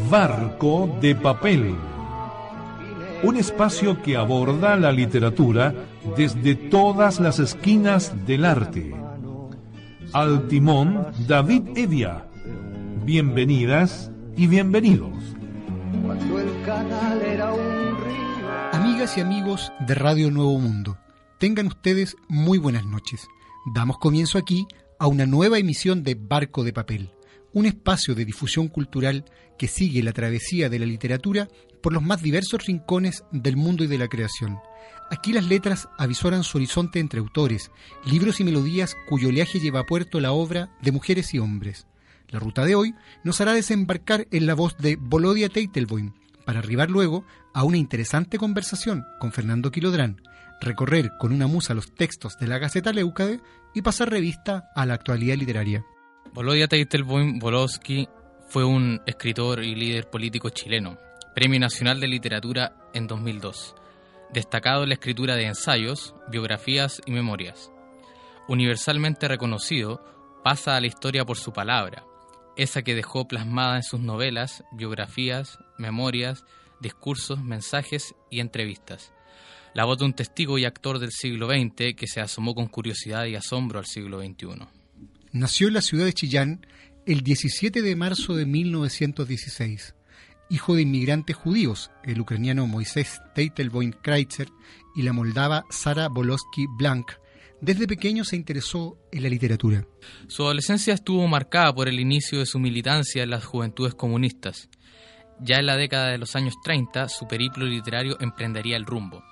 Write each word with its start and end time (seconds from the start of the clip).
Barco 0.08 0.96
de 1.00 1.16
Papel 1.16 1.74
un 3.22 3.36
espacio 3.36 4.02
que 4.02 4.16
aborda 4.16 4.76
la 4.76 4.92
literatura 4.92 5.74
desde 6.14 6.54
todas 6.54 7.18
las 7.20 7.38
esquinas 7.38 8.12
del 8.26 8.44
arte. 8.44 8.94
Al 10.12 10.46
timón, 10.48 11.06
David 11.26 11.62
Evia. 11.76 12.26
Bienvenidas 13.04 14.10
y 14.36 14.46
bienvenidos. 14.46 15.12
Amigas 18.72 19.16
y 19.16 19.20
amigos 19.20 19.72
de 19.80 19.94
Radio 19.94 20.30
Nuevo 20.30 20.58
Mundo, 20.58 20.98
tengan 21.38 21.66
ustedes 21.66 22.16
muy 22.28 22.58
buenas 22.58 22.84
noches. 22.84 23.26
Damos 23.74 23.98
comienzo 23.98 24.38
aquí 24.38 24.66
a 24.98 25.06
una 25.06 25.26
nueva 25.26 25.58
emisión 25.58 26.02
de 26.02 26.14
Barco 26.14 26.64
de 26.64 26.72
Papel, 26.72 27.10
un 27.52 27.66
espacio 27.66 28.14
de 28.14 28.24
difusión 28.24 28.68
cultural 28.68 29.24
que 29.58 29.68
sigue 29.68 30.02
la 30.02 30.12
travesía 30.12 30.68
de 30.68 30.78
la 30.78 30.86
literatura 30.86 31.48
por 31.82 31.92
los 31.92 32.02
más 32.02 32.22
diversos 32.22 32.66
rincones 32.66 33.24
del 33.32 33.56
mundo 33.56 33.84
y 33.84 33.86
de 33.86 33.98
la 33.98 34.08
creación. 34.08 34.58
Aquí 35.10 35.32
las 35.32 35.44
letras 35.44 35.88
avisoran 35.98 36.42
su 36.42 36.58
horizonte 36.58 36.98
entre 36.98 37.20
autores, 37.20 37.70
libros 38.04 38.40
y 38.40 38.44
melodías 38.44 38.96
cuyo 39.08 39.28
oleaje 39.28 39.60
lleva 39.60 39.80
a 39.80 39.86
puerto 39.86 40.18
la 40.20 40.32
obra 40.32 40.70
de 40.82 40.92
mujeres 40.92 41.32
y 41.32 41.38
hombres. 41.38 41.86
La 42.28 42.40
ruta 42.40 42.64
de 42.64 42.74
hoy 42.74 42.94
nos 43.22 43.40
hará 43.40 43.52
desembarcar 43.52 44.26
en 44.32 44.46
la 44.46 44.54
voz 44.54 44.76
de 44.78 44.96
Bolodia 44.96 45.48
Teitelboim, 45.48 46.12
para 46.44 46.58
arribar 46.58 46.90
luego 46.90 47.24
a 47.54 47.64
una 47.64 47.76
interesante 47.76 48.38
conversación 48.38 49.04
con 49.20 49.32
Fernando 49.32 49.70
Quilodrán, 49.70 50.22
recorrer 50.60 51.12
con 51.18 51.32
una 51.32 51.46
musa 51.46 51.74
los 51.74 51.94
textos 51.94 52.36
de 52.38 52.46
la 52.48 52.58
Gaceta 52.58 52.92
Leucade 52.92 53.40
y 53.74 53.82
pasar 53.82 54.10
revista 54.10 54.70
a 54.74 54.86
la 54.86 54.94
actualidad 54.94 55.36
literaria. 55.36 55.84
Bolodia 56.32 56.68
Teitelboim 56.68 57.38
Bolowski 57.38 58.08
fue 58.48 58.64
un 58.64 59.00
escritor 59.06 59.62
y 59.62 59.74
líder 59.74 60.08
político 60.10 60.50
chileno, 60.50 60.98
Premio 61.34 61.60
Nacional 61.60 62.00
de 62.00 62.08
Literatura 62.08 62.76
en 62.94 63.06
2002, 63.06 63.74
destacado 64.32 64.82
en 64.82 64.90
la 64.90 64.94
escritura 64.94 65.36
de 65.36 65.46
ensayos, 65.46 66.14
biografías 66.30 67.00
y 67.06 67.12
memorias. 67.12 67.70
Universalmente 68.48 69.28
reconocido, 69.28 70.04
pasa 70.44 70.76
a 70.76 70.80
la 70.80 70.86
historia 70.86 71.24
por 71.24 71.36
su 71.36 71.52
palabra, 71.52 72.04
esa 72.56 72.82
que 72.82 72.94
dejó 72.94 73.26
plasmada 73.26 73.76
en 73.76 73.82
sus 73.82 74.00
novelas, 74.00 74.64
biografías, 74.72 75.58
memorias, 75.78 76.44
discursos, 76.80 77.42
mensajes 77.42 78.14
y 78.30 78.40
entrevistas. 78.40 79.12
La 79.74 79.84
voz 79.84 79.98
de 79.98 80.06
un 80.06 80.14
testigo 80.14 80.58
y 80.58 80.64
actor 80.64 80.98
del 80.98 81.10
siglo 81.10 81.48
XX 81.48 81.94
que 81.96 82.06
se 82.06 82.20
asomó 82.20 82.54
con 82.54 82.66
curiosidad 82.68 83.26
y 83.26 83.34
asombro 83.34 83.78
al 83.78 83.86
siglo 83.86 84.20
XXI. 84.20 84.66
Nació 85.32 85.68
en 85.68 85.74
la 85.74 85.82
ciudad 85.82 86.06
de 86.06 86.14
Chillán 86.14 86.66
el 87.04 87.22
17 87.22 87.82
de 87.82 87.96
marzo 87.96 88.34
de 88.34 88.46
1916 88.46 89.94
hijo 90.48 90.74
de 90.74 90.82
inmigrantes 90.82 91.36
judíos, 91.36 91.90
el 92.04 92.20
ucraniano 92.20 92.66
Moisés 92.66 93.20
Teitelboim 93.34 93.92
Kreitzer 93.92 94.48
y 94.94 95.02
la 95.02 95.12
moldava 95.12 95.64
Sara 95.70 96.08
Bolowski 96.08 96.66
Blank. 96.78 97.12
Desde 97.60 97.86
pequeño 97.86 98.24
se 98.24 98.36
interesó 98.36 98.98
en 99.10 99.22
la 99.22 99.28
literatura. 99.28 99.86
Su 100.28 100.44
adolescencia 100.44 100.94
estuvo 100.94 101.26
marcada 101.26 101.74
por 101.74 101.88
el 101.88 101.98
inicio 101.98 102.38
de 102.38 102.46
su 102.46 102.58
militancia 102.58 103.22
en 103.22 103.30
las 103.30 103.44
juventudes 103.44 103.94
comunistas. 103.94 104.68
Ya 105.40 105.56
en 105.56 105.66
la 105.66 105.76
década 105.76 106.08
de 106.08 106.18
los 106.18 106.36
años 106.36 106.54
30, 106.62 107.08
su 107.08 107.26
periplo 107.26 107.64
literario 107.64 108.16
emprendería 108.20 108.76
el 108.76 108.86
rumbo. 108.86 109.22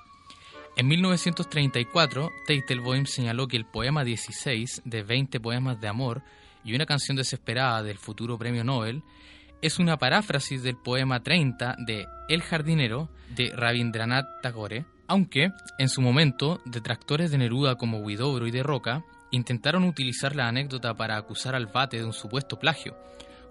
En 0.77 0.89
1934, 0.89 2.31
Teitelboim 2.47 3.07
señaló 3.07 3.47
que 3.47 3.57
el 3.57 3.65
poema 3.65 4.05
16 4.05 4.83
de 4.85 5.03
20 5.03 5.39
poemas 5.39 5.81
de 5.81 5.89
amor 5.89 6.23
y 6.65 6.75
una 6.75 6.87
canción 6.87 7.17
desesperada 7.17 7.83
del 7.83 7.99
futuro 7.99 8.39
premio 8.39 8.65
Nobel 8.65 9.03
es 9.65 9.79
una 9.79 9.97
paráfrasis 9.97 10.63
del 10.63 10.77
poema 10.77 11.23
30 11.23 11.77
de 11.79 12.07
El 12.29 12.43
jardinero 12.43 13.09
de 13.35 13.51
Rabindranath 13.57 14.43
Tagore, 14.43 14.85
aunque 15.07 15.53
en 15.79 15.89
su 15.89 16.03
momento 16.03 16.61
detractores 16.67 17.31
de 17.31 17.39
Neruda 17.39 17.77
como 17.77 18.01
Huidobro 18.01 18.47
y 18.47 18.51
de 18.51 18.63
Roca 18.63 19.03
intentaron 19.31 19.85
utilizar 19.85 20.37
la 20.37 20.49
anécdota 20.49 20.93
para 20.93 21.17
acusar 21.17 21.55
al 21.55 21.69
bate 21.69 21.97
de 21.97 22.05
un 22.05 22.13
supuesto 22.13 22.59
plagio. 22.59 22.95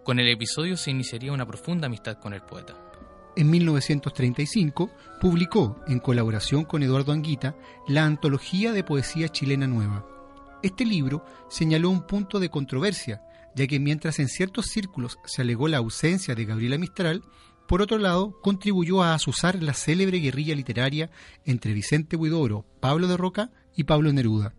Con 0.03 0.19
el 0.19 0.29
episodio 0.29 0.77
se 0.77 0.91
iniciaría 0.91 1.31
una 1.31 1.47
profunda 1.47 1.87
amistad 1.87 2.19
con 2.19 2.35
el 2.35 2.41
poeta. 2.41 2.75
En 3.35 3.49
1935 3.49 4.91
publicó, 5.19 5.83
en 5.87 5.97
colaboración 5.97 6.63
con 6.63 6.83
Eduardo 6.83 7.11
Anguita, 7.11 7.55
la 7.87 8.05
Antología 8.05 8.71
de 8.71 8.83
Poesía 8.83 9.29
Chilena 9.29 9.65
Nueva. 9.65 10.05
Este 10.61 10.85
libro 10.85 11.25
señaló 11.49 11.89
un 11.89 12.05
punto 12.05 12.39
de 12.39 12.49
controversia, 12.49 13.23
ya 13.55 13.67
que 13.67 13.79
mientras 13.79 14.19
en 14.19 14.27
ciertos 14.27 14.67
círculos 14.67 15.17
se 15.25 15.41
alegó 15.41 15.67
la 15.67 15.77
ausencia 15.77 16.35
de 16.35 16.45
Gabriela 16.45 16.77
Mistral, 16.77 17.23
por 17.67 17.81
otro 17.81 17.97
lado, 17.97 18.39
contribuyó 18.41 19.03
a 19.03 19.13
asusar 19.13 19.61
la 19.61 19.73
célebre 19.73 20.19
guerrilla 20.19 20.55
literaria 20.55 21.09
entre 21.45 21.73
Vicente 21.73 22.15
Huidoro, 22.15 22.65
Pablo 22.79 23.07
de 23.07 23.17
Roca 23.17 23.51
y 23.75 23.85
Pablo 23.85 24.11
Neruda. 24.11 24.53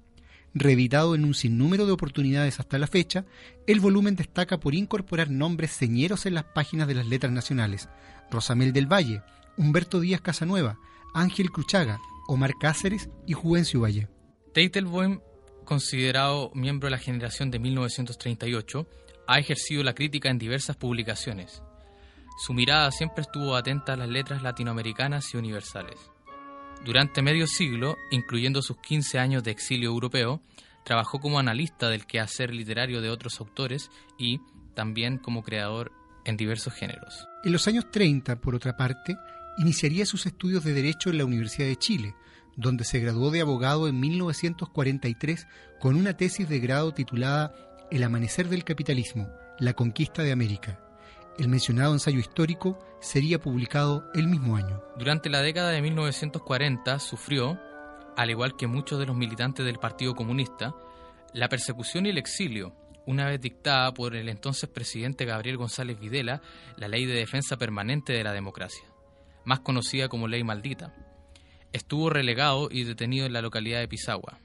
Reeditado 0.54 1.14
en 1.14 1.24
un 1.24 1.34
sinnúmero 1.34 1.84
de 1.84 1.92
oportunidades 1.92 2.60
hasta 2.60 2.78
la 2.78 2.86
fecha, 2.86 3.24
el 3.66 3.80
volumen 3.80 4.14
destaca 4.14 4.58
por 4.58 4.74
incorporar 4.74 5.30
nombres 5.30 5.72
señeros 5.72 6.26
en 6.26 6.34
las 6.34 6.44
páginas 6.44 6.86
de 6.86 6.94
las 6.94 7.06
letras 7.06 7.32
nacionales: 7.32 7.88
Rosamel 8.30 8.72
del 8.72 8.90
Valle, 8.90 9.22
Humberto 9.56 10.00
Díaz 10.00 10.20
Casanueva, 10.20 10.78
Ángel 11.12 11.50
Cruchaga, 11.50 12.00
Omar 12.28 12.52
Cáceres 12.58 13.10
y 13.26 13.32
Juvencio 13.32 13.80
Valle. 13.80 14.08
Teitelboim 14.52 15.20
considerado 15.64 16.50
miembro 16.54 16.86
de 16.86 16.92
la 16.92 16.98
generación 16.98 17.50
de 17.50 17.58
1938, 17.58 18.86
ha 19.26 19.38
ejercido 19.38 19.82
la 19.82 19.94
crítica 19.94 20.30
en 20.30 20.38
diversas 20.38 20.76
publicaciones. 20.76 21.62
Su 22.44 22.52
mirada 22.52 22.90
siempre 22.90 23.22
estuvo 23.22 23.56
atenta 23.56 23.92
a 23.92 23.96
las 23.96 24.08
letras 24.08 24.42
latinoamericanas 24.42 25.32
y 25.32 25.36
universales. 25.36 25.98
Durante 26.84 27.22
medio 27.22 27.46
siglo, 27.46 27.96
incluyendo 28.10 28.60
sus 28.60 28.76
15 28.78 29.18
años 29.18 29.42
de 29.42 29.52
exilio 29.52 29.90
europeo, 29.90 30.42
trabajó 30.84 31.18
como 31.18 31.38
analista 31.38 31.88
del 31.88 32.06
quehacer 32.06 32.52
literario 32.52 33.00
de 33.00 33.10
otros 33.10 33.40
autores 33.40 33.90
y 34.18 34.40
también 34.74 35.18
como 35.18 35.42
creador 35.42 35.92
en 36.24 36.36
diversos 36.36 36.74
géneros. 36.74 37.26
En 37.42 37.52
los 37.52 37.66
años 37.68 37.90
30, 37.90 38.40
por 38.40 38.54
otra 38.54 38.76
parte, 38.76 39.16
iniciaría 39.58 40.04
sus 40.04 40.26
estudios 40.26 40.64
de 40.64 40.74
Derecho 40.74 41.10
en 41.10 41.18
la 41.18 41.24
Universidad 41.24 41.68
de 41.68 41.76
Chile, 41.76 42.14
donde 42.56 42.84
se 42.84 43.00
graduó 43.00 43.30
de 43.30 43.40
abogado 43.40 43.88
en 43.88 43.98
1943 44.00 45.46
con 45.80 45.96
una 45.96 46.16
tesis 46.16 46.48
de 46.48 46.60
grado 46.60 46.92
titulada 46.92 47.54
El 47.90 48.02
amanecer 48.02 48.48
del 48.48 48.64
capitalismo, 48.64 49.28
la 49.58 49.74
conquista 49.74 50.22
de 50.22 50.32
América. 50.32 50.80
El 51.38 51.48
mencionado 51.48 51.92
ensayo 51.92 52.18
histórico 52.18 52.78
sería 53.00 53.40
publicado 53.40 54.08
el 54.14 54.28
mismo 54.28 54.56
año. 54.56 54.82
Durante 54.96 55.28
la 55.28 55.42
década 55.42 55.70
de 55.70 55.82
1940 55.82 56.98
sufrió, 57.00 57.58
al 58.16 58.30
igual 58.30 58.56
que 58.56 58.68
muchos 58.68 58.98
de 59.00 59.06
los 59.06 59.16
militantes 59.16 59.66
del 59.66 59.78
Partido 59.78 60.14
Comunista, 60.14 60.74
la 61.32 61.48
persecución 61.48 62.06
y 62.06 62.10
el 62.10 62.18
exilio, 62.18 62.76
una 63.06 63.26
vez 63.26 63.40
dictada 63.40 63.92
por 63.92 64.14
el 64.14 64.28
entonces 64.28 64.70
presidente 64.70 65.24
Gabriel 65.24 65.56
González 65.56 65.98
Videla 65.98 66.40
la 66.76 66.88
Ley 66.88 67.04
de 67.04 67.14
Defensa 67.14 67.56
Permanente 67.56 68.12
de 68.12 68.24
la 68.24 68.32
Democracia, 68.32 68.84
más 69.44 69.60
conocida 69.60 70.08
como 70.08 70.28
Ley 70.28 70.44
Maldita 70.44 70.94
estuvo 71.74 72.08
relegado 72.08 72.68
y 72.70 72.84
detenido 72.84 73.26
en 73.26 73.34
la 73.34 73.42
localidad 73.42 73.80
de 73.80 73.88
Pisagua. 73.88 74.38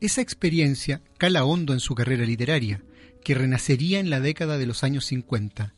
Esa 0.00 0.22
experiencia 0.22 1.02
cala 1.18 1.44
hondo 1.44 1.72
en 1.72 1.80
su 1.80 1.94
carrera 1.94 2.24
literaria, 2.24 2.82
que 3.22 3.34
renacería 3.34 4.00
en 4.00 4.08
la 4.08 4.20
década 4.20 4.56
de 4.56 4.66
los 4.66 4.84
años 4.84 5.04
50. 5.06 5.74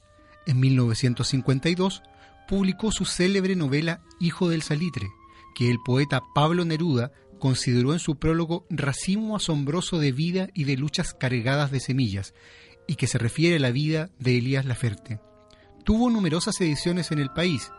En 0.47 0.61
1952 0.61 2.03
publicó 2.47 2.93
su 2.93 3.05
célebre 3.05 3.57
novela 3.57 4.03
Hijo 4.21 4.49
del 4.49 4.63
Salitre, 4.63 5.09
que 5.55 5.71
el 5.71 5.79
poeta 5.85 6.23
Pablo 6.35 6.65
Neruda 6.65 7.13
consideró 7.39 7.93
en 7.93 7.99
su 7.99 8.17
prólogo 8.17 8.67
racimo 8.69 9.37
asombroso 9.37 9.99
de 9.99 10.13
vida 10.13 10.49
y 10.55 10.65
de 10.65 10.77
luchas 10.77 11.15
cargadas 11.15 11.71
de 11.71 11.81
semillas, 11.81 12.35
y 12.87 12.97
que 12.97 13.07
se 13.07 13.19
refiere 13.19 13.57
a 13.57 13.61
la 13.61 13.71
vida 13.71 14.11
de 14.19 14.39
Elías 14.39 14.65
Laferte. 14.65 15.21
Tuvo 15.85 16.11
numerosas 16.11 16.61
ediciones 16.61 17.11
en 17.13 17.19
el 17.19 17.31
país, 17.31 17.71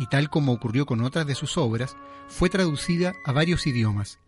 y 0.00 0.06
tal 0.06 0.30
como 0.30 0.52
ocurrió 0.52 0.86
con 0.86 1.02
otras 1.02 1.26
de 1.26 1.36
sus 1.36 1.56
obras, 1.58 1.94
fue 2.26 2.48
traducida 2.48 3.12
a 3.24 3.32
varios 3.32 3.66
idiomas. 3.66 4.18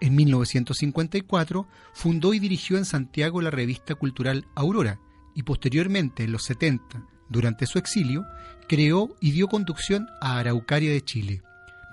En 0.00 0.16
1954 0.16 1.68
fundó 1.92 2.34
y 2.34 2.40
dirigió 2.40 2.76
en 2.76 2.84
Santiago 2.84 3.40
la 3.40 3.50
revista 3.50 3.94
cultural 3.94 4.46
Aurora 4.54 4.98
y 5.34 5.44
posteriormente, 5.44 6.24
en 6.24 6.32
los 6.32 6.42
70, 6.44 7.06
durante 7.28 7.66
su 7.66 7.78
exilio, 7.78 8.26
creó 8.68 9.14
y 9.20 9.30
dio 9.30 9.46
conducción 9.46 10.08
a 10.20 10.38
Araucaria 10.38 10.90
de 10.90 11.04
Chile. 11.04 11.42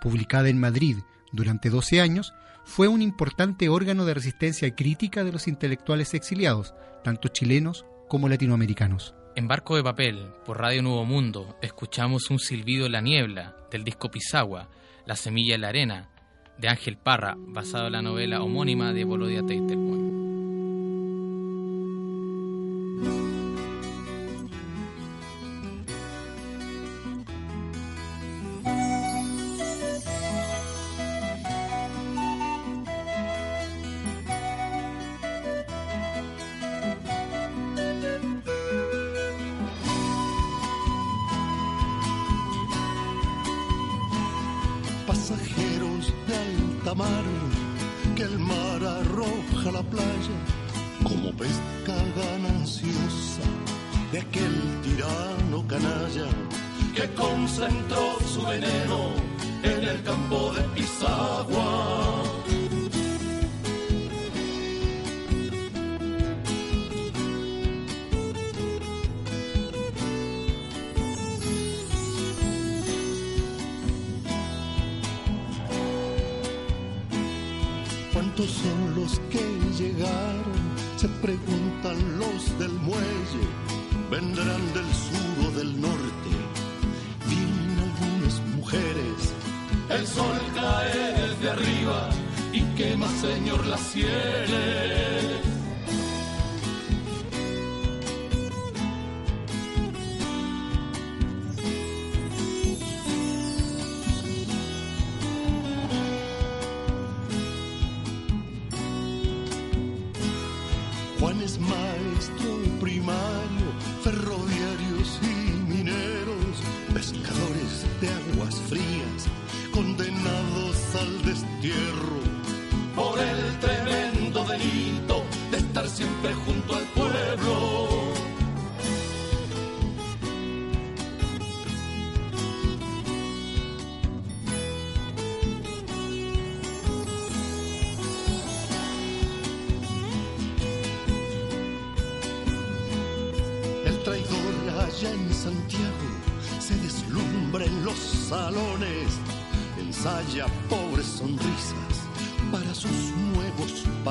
Publicada 0.02 0.50
en 0.50 0.60
Madrid 0.60 0.98
durante 1.32 1.70
12 1.70 2.02
años, 2.02 2.34
fue 2.64 2.88
un 2.88 3.02
importante 3.02 3.70
órgano 3.70 4.06
de 4.06 4.16
resistencia 4.16 4.76
crítica 4.76 5.24
de 5.24 5.32
los 5.32 5.48
intelectuales 5.48 6.14
exiliados, 6.14 6.74
tanto 7.04 7.28
chilenos 7.28 7.86
como 8.10 8.30
latinoamericanos. 8.30 9.14
En 9.38 9.48
Barco 9.48 9.76
de 9.76 9.84
Papel, 9.84 10.32
por 10.48 10.60
Radio 10.60 10.82
Nuevo 10.82 11.06
Mundo, 11.06 11.60
escuchamos 11.62 12.32
un 12.32 12.40
silbido 12.40 12.88
en 12.88 12.94
la 12.94 13.02
niebla 13.02 13.56
del 13.70 13.84
disco 13.84 14.10
Pisagua, 14.10 14.68
La 15.06 15.16
semilla 15.16 15.54
en 15.54 15.62
la 15.62 15.68
arena, 15.68 16.10
de 16.58 16.68
Ángel 16.70 16.98
Parra, 16.98 17.36
basado 17.38 17.86
en 17.86 17.92
la 17.92 18.02
novela 18.02 18.42
homónima 18.42 18.94
de 18.94 19.04
Bolodia 19.04 19.44
Teitelboim. 19.46 20.37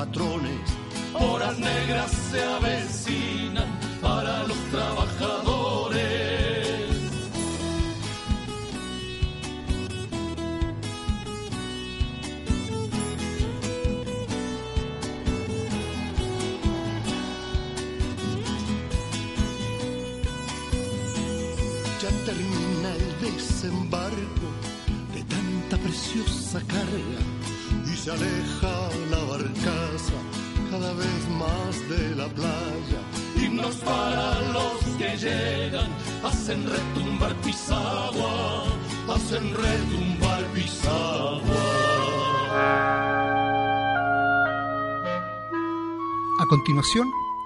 Patrones. 0.07 0.77
Horas 1.13 1.57
negras 1.59 2.11
se 2.11 2.43
avecinan 2.43 2.96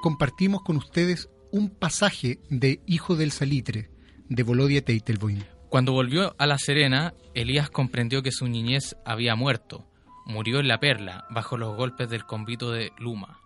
compartimos 0.02 0.64
con 0.64 0.76
ustedes 0.76 1.30
un 1.52 1.70
pasaje 1.70 2.40
de 2.50 2.82
Hijo 2.86 3.16
del 3.16 3.32
Salitre, 3.32 3.90
de 4.28 4.44
Volodia 4.44 4.84
Teitelboim. 4.84 5.44
Cuando 5.70 5.94
volvió 5.94 6.36
a 6.38 6.48
La 6.48 6.58
Serena, 6.58 7.14
Elías 7.34 7.70
comprendió 7.70 8.22
que 8.22 8.32
su 8.32 8.48
niñez 8.48 8.98
había 9.06 9.36
muerto. 9.36 9.88
Murió 10.26 10.60
en 10.60 10.68
La 10.68 10.80
Perla, 10.80 11.26
bajo 11.30 11.58
los 11.58 11.76
golpes 11.78 12.10
del 12.10 12.26
convito 12.26 12.72
de 12.72 12.92
Luma. 12.98 13.40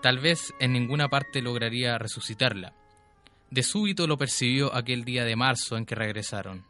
Tal 0.00 0.18
vez 0.18 0.54
en 0.60 0.72
ninguna 0.72 1.08
parte 1.08 1.42
lograría 1.42 1.98
resucitarla. 1.98 2.74
De 3.50 3.62
súbito 3.62 4.06
lo 4.06 4.16
percibió 4.16 4.74
aquel 4.74 5.04
día 5.04 5.24
de 5.24 5.36
marzo 5.36 5.76
en 5.76 5.86
que 5.86 5.94
regresaron. 5.94 6.64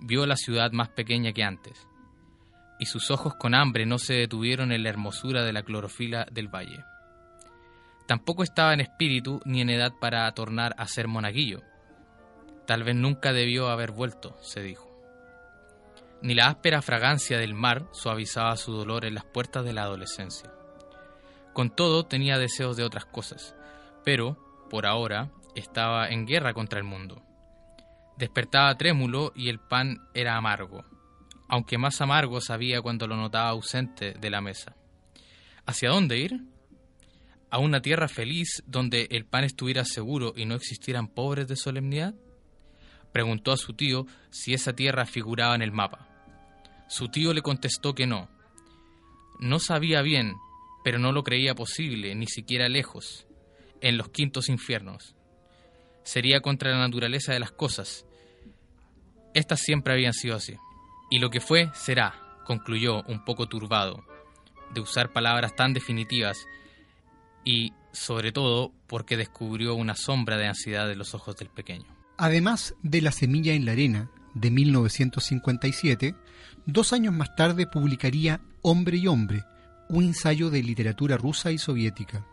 Vio 0.00 0.26
la 0.26 0.36
ciudad 0.36 0.70
más 0.72 0.90
pequeña 0.90 1.32
que 1.32 1.42
antes, 1.42 1.86
y 2.78 2.86
sus 2.86 3.10
ojos 3.10 3.34
con 3.34 3.54
hambre 3.54 3.86
no 3.86 3.98
se 3.98 4.14
detuvieron 4.14 4.72
en 4.72 4.82
la 4.82 4.90
hermosura 4.90 5.42
de 5.42 5.52
la 5.52 5.62
clorofila 5.62 6.26
del 6.30 6.48
valle. 6.48 6.84
Tampoco 8.06 8.42
estaba 8.42 8.72
en 8.72 8.80
espíritu 8.80 9.40
ni 9.44 9.60
en 9.60 9.70
edad 9.70 9.92
para 10.00 10.30
tornar 10.32 10.74
a 10.78 10.86
ser 10.86 11.08
monaguillo 11.08 11.62
Tal 12.66 12.82
vez 12.82 12.96
nunca 12.96 13.32
debió 13.32 13.68
haber 13.68 13.92
vuelto, 13.92 14.36
se 14.42 14.60
dijo. 14.60 14.90
Ni 16.20 16.34
la 16.34 16.48
áspera 16.48 16.82
fragancia 16.82 17.38
del 17.38 17.54
mar 17.54 17.86
suavizaba 17.92 18.56
su 18.56 18.72
dolor 18.72 19.04
en 19.04 19.14
las 19.14 19.24
puertas 19.24 19.64
de 19.64 19.72
la 19.72 19.82
adolescencia. 19.82 20.50
Con 21.52 21.70
todo 21.70 22.06
tenía 22.06 22.38
deseos 22.38 22.76
de 22.76 22.82
otras 22.82 23.06
cosas, 23.06 23.54
pero, 24.04 24.36
por 24.68 24.86
ahora, 24.86 25.30
estaba 25.54 26.08
en 26.08 26.26
guerra 26.26 26.54
contra 26.54 26.80
el 26.80 26.84
mundo. 26.84 27.22
Despertaba 28.16 28.76
trémulo 28.76 29.32
y 29.36 29.48
el 29.48 29.60
pan 29.60 30.08
era 30.12 30.36
amargo, 30.36 30.84
aunque 31.48 31.78
más 31.78 32.00
amargo 32.00 32.40
sabía 32.40 32.82
cuando 32.82 33.06
lo 33.06 33.16
notaba 33.16 33.50
ausente 33.50 34.14
de 34.14 34.30
la 34.30 34.40
mesa. 34.40 34.74
¿Hacia 35.66 35.90
dónde 35.90 36.18
ir? 36.18 36.40
¿A 37.48 37.58
una 37.58 37.80
tierra 37.80 38.08
feliz 38.08 38.62
donde 38.66 39.06
el 39.10 39.24
pan 39.24 39.44
estuviera 39.44 39.84
seguro 39.84 40.32
y 40.36 40.46
no 40.46 40.56
existieran 40.56 41.06
pobres 41.06 41.46
de 41.46 41.56
solemnidad? 41.56 42.14
Preguntó 43.12 43.52
a 43.52 43.56
su 43.56 43.72
tío 43.72 44.06
si 44.30 44.52
esa 44.52 44.74
tierra 44.74 45.06
figuraba 45.06 45.54
en 45.54 45.62
el 45.62 45.70
mapa. 45.70 46.08
Su 46.88 47.08
tío 47.08 47.32
le 47.32 47.42
contestó 47.42 47.94
que 47.94 48.06
no. 48.06 48.28
No 49.38 49.60
sabía 49.60 50.02
bien, 50.02 50.34
pero 50.82 50.98
no 50.98 51.12
lo 51.12 51.22
creía 51.22 51.54
posible, 51.54 52.14
ni 52.14 52.26
siquiera 52.26 52.68
lejos, 52.68 53.26
en 53.80 53.96
los 53.96 54.08
quintos 54.08 54.48
infiernos. 54.48 55.14
Sería 56.02 56.40
contra 56.40 56.72
la 56.72 56.78
naturaleza 56.78 57.32
de 57.32 57.40
las 57.40 57.52
cosas. 57.52 58.06
Estas 59.34 59.60
siempre 59.60 59.92
habían 59.92 60.12
sido 60.12 60.36
así. 60.36 60.56
Y 61.10 61.20
lo 61.20 61.30
que 61.30 61.40
fue, 61.40 61.70
será, 61.74 62.40
concluyó 62.44 63.02
un 63.04 63.24
poco 63.24 63.46
turbado, 63.46 64.04
de 64.74 64.80
usar 64.80 65.12
palabras 65.12 65.54
tan 65.54 65.72
definitivas 65.72 66.46
y, 67.46 67.72
sobre 67.92 68.32
todo, 68.32 68.72
porque 68.86 69.16
descubrió 69.16 69.74
una 69.76 69.94
sombra 69.94 70.36
de 70.36 70.48
ansiedad 70.48 70.90
en 70.90 70.98
los 70.98 71.14
ojos 71.14 71.36
del 71.36 71.48
pequeño. 71.48 71.86
Además 72.18 72.74
de 72.82 73.00
La 73.00 73.12
semilla 73.12 73.54
en 73.54 73.64
la 73.64 73.72
arena, 73.72 74.10
de 74.34 74.50
1957, 74.50 76.14
dos 76.66 76.92
años 76.92 77.14
más 77.14 77.34
tarde 77.36 77.66
publicaría 77.66 78.42
Hombre 78.60 78.98
y 78.98 79.06
Hombre, 79.06 79.44
un 79.88 80.04
ensayo 80.04 80.50
de 80.50 80.62
literatura 80.62 81.16
rusa 81.16 81.52
y 81.52 81.58
soviética. 81.58 82.26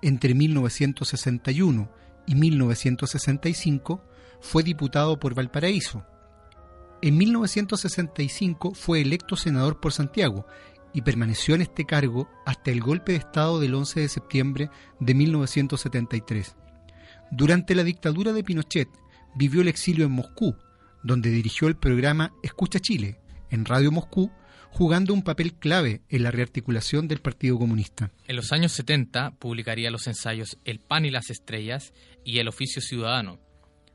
Entre 0.00 0.34
1961 0.34 1.90
y 2.26 2.34
1965 2.34 4.02
fue 4.40 4.62
diputado 4.62 5.20
por 5.20 5.34
Valparaíso. 5.34 6.04
En 7.02 7.18
1965 7.18 8.74
fue 8.74 9.02
electo 9.02 9.36
senador 9.36 9.80
por 9.80 9.92
Santiago 9.92 10.46
y 10.96 11.02
permaneció 11.02 11.54
en 11.54 11.60
este 11.60 11.84
cargo 11.84 12.26
hasta 12.46 12.70
el 12.70 12.80
golpe 12.80 13.12
de 13.12 13.18
Estado 13.18 13.60
del 13.60 13.74
11 13.74 14.00
de 14.00 14.08
septiembre 14.08 14.70
de 14.98 15.12
1973. 15.12 16.56
Durante 17.30 17.74
la 17.74 17.84
dictadura 17.84 18.32
de 18.32 18.42
Pinochet 18.42 18.88
vivió 19.34 19.60
el 19.60 19.68
exilio 19.68 20.06
en 20.06 20.12
Moscú, 20.12 20.56
donde 21.02 21.28
dirigió 21.28 21.68
el 21.68 21.76
programa 21.76 22.32
Escucha 22.42 22.80
Chile, 22.80 23.20
en 23.50 23.66
Radio 23.66 23.92
Moscú, 23.92 24.32
jugando 24.70 25.12
un 25.12 25.20
papel 25.20 25.52
clave 25.52 26.00
en 26.08 26.22
la 26.22 26.30
rearticulación 26.30 27.08
del 27.08 27.20
Partido 27.20 27.58
Comunista. 27.58 28.10
En 28.26 28.36
los 28.36 28.50
años 28.52 28.72
70 28.72 29.32
publicaría 29.38 29.90
los 29.90 30.06
ensayos 30.06 30.56
El 30.64 30.80
pan 30.80 31.04
y 31.04 31.10
las 31.10 31.28
estrellas 31.28 31.92
y 32.24 32.38
El 32.38 32.48
oficio 32.48 32.80
ciudadano. 32.80 33.38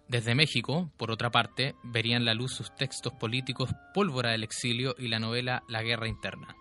Desde 0.07 0.35
México, 0.35 0.91
por 0.97 1.09
otra 1.09 1.31
parte, 1.31 1.73
verían 1.83 2.25
la 2.25 2.35
luz 2.35 2.53
sus 2.53 2.75
textos 2.75 3.13
políticos 3.13 3.71
Pólvora 3.95 4.29
del 4.29 4.43
exilio 4.43 4.93
y 4.99 5.07
la 5.07 5.17
novela 5.17 5.63
La 5.67 5.81
guerra 5.81 6.07
interna. 6.07 6.55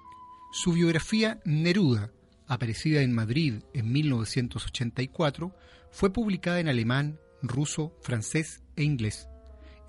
Su 0.52 0.72
biografía 0.72 1.40
Neruda, 1.44 2.10
aparecida 2.48 3.02
en 3.02 3.14
Madrid 3.14 3.62
en 3.72 3.92
1984, 3.92 5.54
fue 5.92 6.12
publicada 6.12 6.58
en 6.58 6.68
alemán, 6.68 7.20
ruso, 7.40 7.96
francés 8.02 8.60
e 8.74 8.82
inglés. 8.82 9.28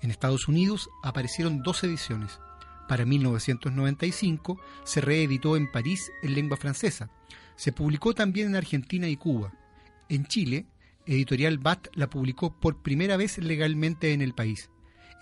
En 0.02 0.12
Estados 0.12 0.46
Unidos 0.46 0.88
aparecieron 1.02 1.64
dos 1.64 1.82
ediciones. 1.82 2.38
Para 2.88 3.04
1995 3.04 4.60
se 4.84 5.00
reeditó 5.00 5.56
en 5.56 5.68
París 5.70 6.12
en 6.22 6.34
lengua 6.34 6.56
francesa. 6.56 7.10
Se 7.56 7.72
publicó 7.72 8.14
también 8.14 8.48
en 8.48 8.56
Argentina 8.56 9.08
y 9.08 9.16
Cuba. 9.16 9.52
En 10.08 10.26
Chile, 10.26 10.66
Editorial 11.06 11.58
BAT 11.58 11.88
la 11.94 12.08
publicó 12.08 12.60
por 12.60 12.82
primera 12.82 13.16
vez 13.16 13.38
legalmente 13.38 14.12
en 14.12 14.22
el 14.22 14.32
país. 14.32 14.70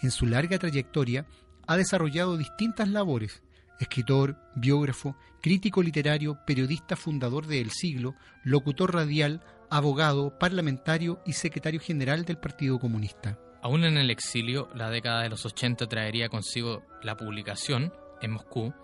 En 0.02 0.10
su 0.10 0.26
larga 0.26 0.58
trayectoria 0.58 1.26
ha 1.66 1.78
desarrollado 1.78 2.36
distintas 2.36 2.88
labores. 2.88 3.42
Escritor, 3.80 4.36
biógrafo, 4.54 5.16
crítico 5.40 5.82
literario, 5.82 6.38
periodista 6.46 6.96
fundador 6.96 7.46
de 7.46 7.62
El 7.62 7.70
Siglo, 7.70 8.14
locutor 8.44 8.94
radial, 8.94 9.42
abogado, 9.70 10.38
parlamentario 10.38 11.22
y 11.24 11.32
secretario 11.32 11.80
general 11.80 12.26
del 12.26 12.36
Partido 12.36 12.78
Comunista. 12.78 13.38
Aún 13.62 13.84
en 13.84 13.96
el 13.96 14.10
exilio, 14.10 14.68
la 14.74 14.90
década 14.90 15.22
de 15.22 15.30
los 15.30 15.46
80 15.46 15.86
traería 15.86 16.28
consigo 16.28 16.82
la 17.02 17.16
publicación, 17.16 17.92
en 18.20 18.32
Moscú, 18.32 18.74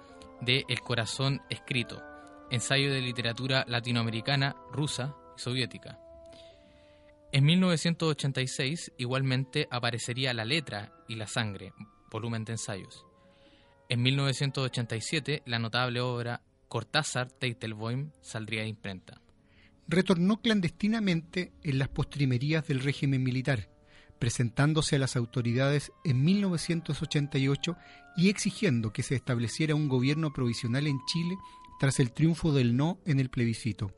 de 0.41 0.65
El 0.67 0.81
corazón 0.81 1.43
escrito, 1.51 2.03
ensayo 2.51 2.91
de 2.91 3.03
literatura 3.03 3.67
latinoamericana, 3.69 4.57
rusa 4.73 5.15
y 5.37 5.41
soviética. 5.41 5.99
En 7.33 7.45
1986 7.45 8.93
igualmente 8.97 9.69
aparecería 9.71 10.33
La 10.33 10.47
letra 10.47 10.93
y 11.07 11.17
la 11.17 11.27
sangre, 11.27 11.75
volumen 12.11 12.45
de 12.45 12.53
ensayos. 12.53 13.05
En 13.89 14.03
1987 14.03 15.43
la 15.47 15.59
notable 15.59 16.01
obra 16.01 16.43
Cortázar 16.69 17.31
Teitelboim 17.31 18.11
saldría 18.21 18.63
de 18.63 18.69
imprenta 18.69 19.21
retornó 19.89 20.41
clandestinamente 20.41 21.53
en 21.63 21.79
las 21.79 21.89
postrimerías 21.89 22.67
del 22.67 22.81
régimen 22.81 23.23
militar, 23.23 23.69
presentándose 24.19 24.97
a 24.97 24.99
las 24.99 25.17
autoridades 25.17 25.93
en 26.05 26.25
1988 26.25 27.77
y 28.17 28.29
exigiendo 28.29 28.93
que 28.93 29.03
se 29.03 29.15
estableciera 29.15 29.75
un 29.75 29.89
gobierno 29.89 30.33
provisional 30.33 30.87
en 30.87 30.99
Chile 31.07 31.37
tras 31.79 32.01
el 32.01 32.13
triunfo 32.13 32.53
del 32.53 32.77
no 32.77 32.99
en 33.05 33.21
el 33.21 33.29
plebiscito. 33.29 33.93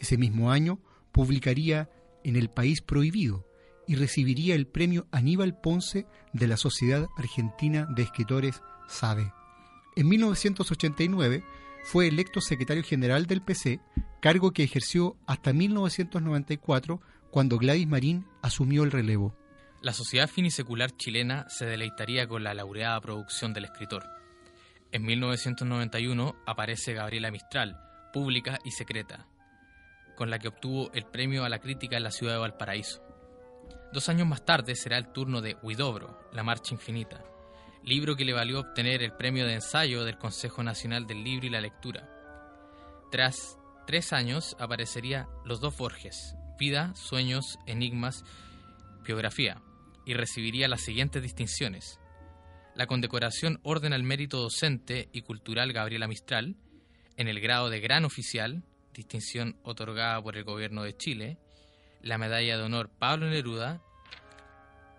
Ese 0.00 0.16
mismo 0.16 0.50
año 0.50 0.80
publicaría 1.12 1.90
En 2.22 2.36
el 2.36 2.50
País 2.50 2.80
Prohibido 2.80 3.46
y 3.88 3.94
recibiría 3.94 4.54
el 4.54 4.66
premio 4.66 5.06
Aníbal 5.12 5.60
Ponce 5.60 6.06
de 6.32 6.46
la 6.46 6.56
Sociedad 6.56 7.06
Argentina 7.16 7.86
de 7.94 8.02
Escritores 8.02 8.60
SADE. 8.88 9.32
En 9.96 10.08
1989 10.08 11.42
fue 11.84 12.08
electo 12.08 12.40
secretario 12.40 12.82
general 12.82 13.26
del 13.26 13.42
PC, 13.42 13.80
cargo 14.20 14.52
que 14.52 14.64
ejerció 14.64 15.16
hasta 15.26 15.52
1994, 15.52 17.00
cuando 17.30 17.58
Gladys 17.58 17.86
Marín 17.86 18.26
asumió 18.42 18.82
el 18.82 18.90
relevo. 18.90 19.36
La 19.82 19.92
sociedad 19.92 20.28
finisecular 20.28 20.90
chilena 20.96 21.46
se 21.48 21.64
deleitaría 21.64 22.26
con 22.26 22.42
la 22.42 22.54
laureada 22.54 23.00
producción 23.00 23.54
del 23.54 23.66
escritor. 23.66 24.04
En 24.90 25.04
1991 25.04 26.34
aparece 26.46 26.94
Gabriela 26.94 27.30
Mistral, 27.30 27.78
pública 28.12 28.58
y 28.64 28.70
secreta, 28.70 29.28
con 30.16 30.30
la 30.30 30.38
que 30.38 30.48
obtuvo 30.48 30.90
el 30.92 31.04
premio 31.04 31.44
a 31.44 31.48
la 31.48 31.60
crítica 31.60 31.96
en 31.96 32.02
la 32.02 32.10
ciudad 32.10 32.32
de 32.32 32.40
Valparaíso. 32.40 33.02
Dos 33.92 34.08
años 34.08 34.26
más 34.26 34.44
tarde 34.44 34.74
será 34.74 34.98
el 34.98 35.12
turno 35.12 35.40
de 35.40 35.56
Huidobro, 35.62 36.28
La 36.32 36.42
Marcha 36.42 36.74
Infinita, 36.74 37.22
libro 37.86 38.16
que 38.16 38.24
le 38.24 38.32
valió 38.32 38.58
obtener 38.58 39.00
el 39.00 39.12
premio 39.12 39.46
de 39.46 39.54
ensayo 39.54 40.04
del 40.04 40.18
Consejo 40.18 40.64
Nacional 40.64 41.06
del 41.06 41.22
Libro 41.22 41.46
y 41.46 41.50
la 41.50 41.60
Lectura. 41.60 42.10
Tras 43.12 43.58
tres 43.86 44.12
años 44.12 44.56
aparecería 44.58 45.28
Los 45.44 45.60
dos 45.60 45.76
Borges, 45.76 46.34
Vida, 46.58 46.92
Sueños, 46.96 47.60
Enigmas, 47.64 48.24
Biografía, 49.04 49.62
y 50.04 50.14
recibiría 50.14 50.66
las 50.66 50.80
siguientes 50.80 51.22
distinciones. 51.22 52.00
La 52.74 52.88
condecoración 52.88 53.60
Orden 53.62 53.92
al 53.92 54.02
Mérito 54.02 54.38
Docente 54.38 55.08
y 55.12 55.22
Cultural 55.22 55.72
Gabriela 55.72 56.08
Mistral, 56.08 56.56
en 57.16 57.28
el 57.28 57.40
grado 57.40 57.70
de 57.70 57.78
Gran 57.78 58.04
Oficial, 58.04 58.64
distinción 58.94 59.60
otorgada 59.62 60.20
por 60.20 60.36
el 60.36 60.42
Gobierno 60.42 60.82
de 60.82 60.96
Chile, 60.96 61.38
la 62.02 62.18
Medalla 62.18 62.56
de 62.56 62.64
Honor 62.64 62.90
Pablo 62.98 63.30
Neruda 63.30 63.80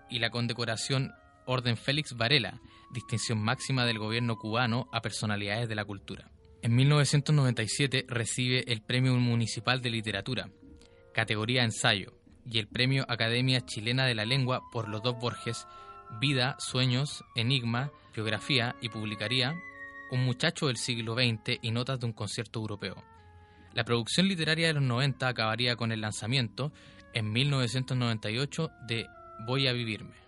y 0.10 0.20
la 0.20 0.30
condecoración 0.30 1.14
Orden 1.46 1.76
Félix 1.76 2.16
Varela, 2.16 2.62
distinción 2.92 3.42
máxima 3.42 3.86
del 3.86 4.00
gobierno 4.00 4.38
cubano 4.38 4.88
a 4.92 5.02
personalidades 5.02 5.70
de 5.70 5.76
la 5.76 5.86
cultura. 5.86 6.30
En 6.62 6.76
1997 6.76 8.06
recibe 8.08 8.72
el 8.72 8.82
Premio 8.82 9.14
Municipal 9.16 9.82
de 9.82 9.90
Literatura, 9.90 10.50
categoría 11.14 11.64
ensayo, 11.64 12.14
y 12.50 12.60
el 12.60 12.68
Premio 12.68 13.06
Academia 13.08 13.66
Chilena 13.66 14.06
de 14.06 14.16
la 14.16 14.26
Lengua 14.26 14.62
por 14.72 14.88
los 14.88 15.04
dos 15.04 15.18
Borges, 15.20 15.68
Vida, 16.20 16.56
Sueños, 16.60 17.24
Enigma, 17.36 17.92
Biografía 18.16 18.76
y 18.82 18.90
publicaría 18.90 19.54
Un 20.10 20.24
muchacho 20.24 20.68
del 20.68 20.78
siglo 20.78 21.16
XX 21.16 21.60
y 21.62 21.72
Notas 21.72 22.00
de 22.00 22.06
un 22.06 22.14
concierto 22.14 22.60
europeo. 22.60 23.04
La 23.74 23.84
producción 23.84 24.28
literaria 24.28 24.68
de 24.68 24.74
los 24.74 24.84
90 24.84 25.28
acabaría 25.28 25.76
con 25.76 25.92
el 25.92 26.02
lanzamiento 26.02 26.72
en 27.14 27.32
1998 27.32 28.72
de 28.88 29.08
Voy 29.46 29.68
a 29.68 29.74
vivirme 29.74 30.27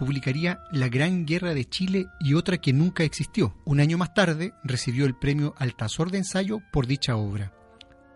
publicaría 0.00 0.64
La 0.72 0.88
Gran 0.88 1.26
Guerra 1.26 1.52
de 1.52 1.66
Chile 1.66 2.06
y 2.20 2.32
otra 2.32 2.56
que 2.56 2.72
nunca 2.72 3.04
existió. 3.04 3.54
Un 3.66 3.80
año 3.80 3.98
más 3.98 4.14
tarde 4.14 4.54
recibió 4.64 5.04
el 5.04 5.14
premio 5.14 5.52
Altazor 5.58 6.10
de 6.10 6.16
Ensayo 6.16 6.62
por 6.72 6.86
dicha 6.86 7.16
obra. 7.16 7.52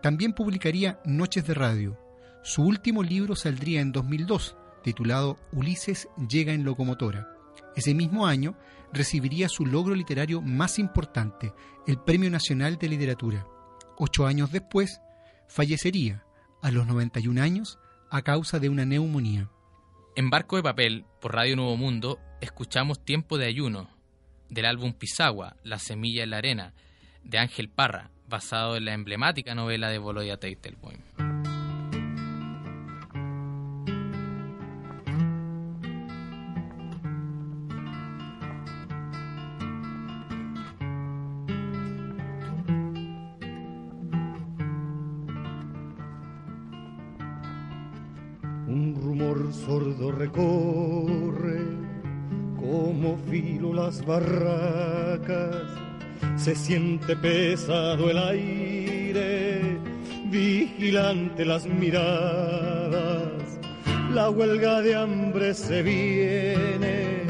También 0.01 0.33
publicaría 0.33 0.99
Noches 1.05 1.45
de 1.45 1.53
Radio. 1.53 1.95
Su 2.41 2.63
último 2.63 3.03
libro 3.03 3.35
saldría 3.35 3.81
en 3.81 3.91
2002, 3.91 4.57
titulado 4.83 5.37
Ulises 5.51 6.07
llega 6.27 6.53
en 6.53 6.63
locomotora. 6.63 7.29
Ese 7.75 7.93
mismo 7.93 8.25
año 8.25 8.57
recibiría 8.91 9.47
su 9.47 9.63
logro 9.63 9.93
literario 9.93 10.41
más 10.41 10.79
importante, 10.79 11.53
el 11.85 11.99
Premio 11.99 12.31
Nacional 12.31 12.79
de 12.79 12.89
Literatura. 12.89 13.45
Ocho 13.95 14.25
años 14.25 14.51
después, 14.51 15.01
fallecería, 15.47 16.25
a 16.63 16.71
los 16.71 16.87
91 16.87 17.39
años, 17.39 17.77
a 18.09 18.23
causa 18.23 18.57
de 18.57 18.69
una 18.69 18.85
neumonía. 18.85 19.51
En 20.17 20.29
Barco 20.29 20.55
de 20.55 20.63
Papel, 20.63 21.03
por 21.19 21.35
Radio 21.35 21.57
Nuevo 21.57 21.75
Mundo, 21.75 22.19
escuchamos 22.39 23.03
Tiempo 23.03 23.37
de 23.37 23.47
Ayuno, 23.47 23.89
del 24.47 24.63
álbum 24.63 24.93
Pisagua, 24.93 25.57
La 25.61 25.77
Semilla 25.77 26.23
en 26.23 26.29
la 26.29 26.37
Arena, 26.37 26.73
de 27.25 27.37
Ángel 27.37 27.67
Parra, 27.67 28.11
basado 28.25 28.77
en 28.77 28.85
la 28.85 28.93
emblemática 28.93 29.55
novela 29.55 29.89
de 29.89 29.97
Boloya 29.97 30.37
Teitelboim. 53.99 54.05
barracas 54.05 55.85
se 56.35 56.55
siente 56.55 57.15
pesado 57.15 58.09
el 58.09 58.17
aire, 58.17 59.79
vigilante 60.29 61.45
las 61.45 61.65
miradas, 61.65 63.59
la 64.13 64.29
huelga 64.29 64.81
de 64.81 64.95
hambre 64.95 65.53
se 65.53 65.81
viene, 65.81 67.23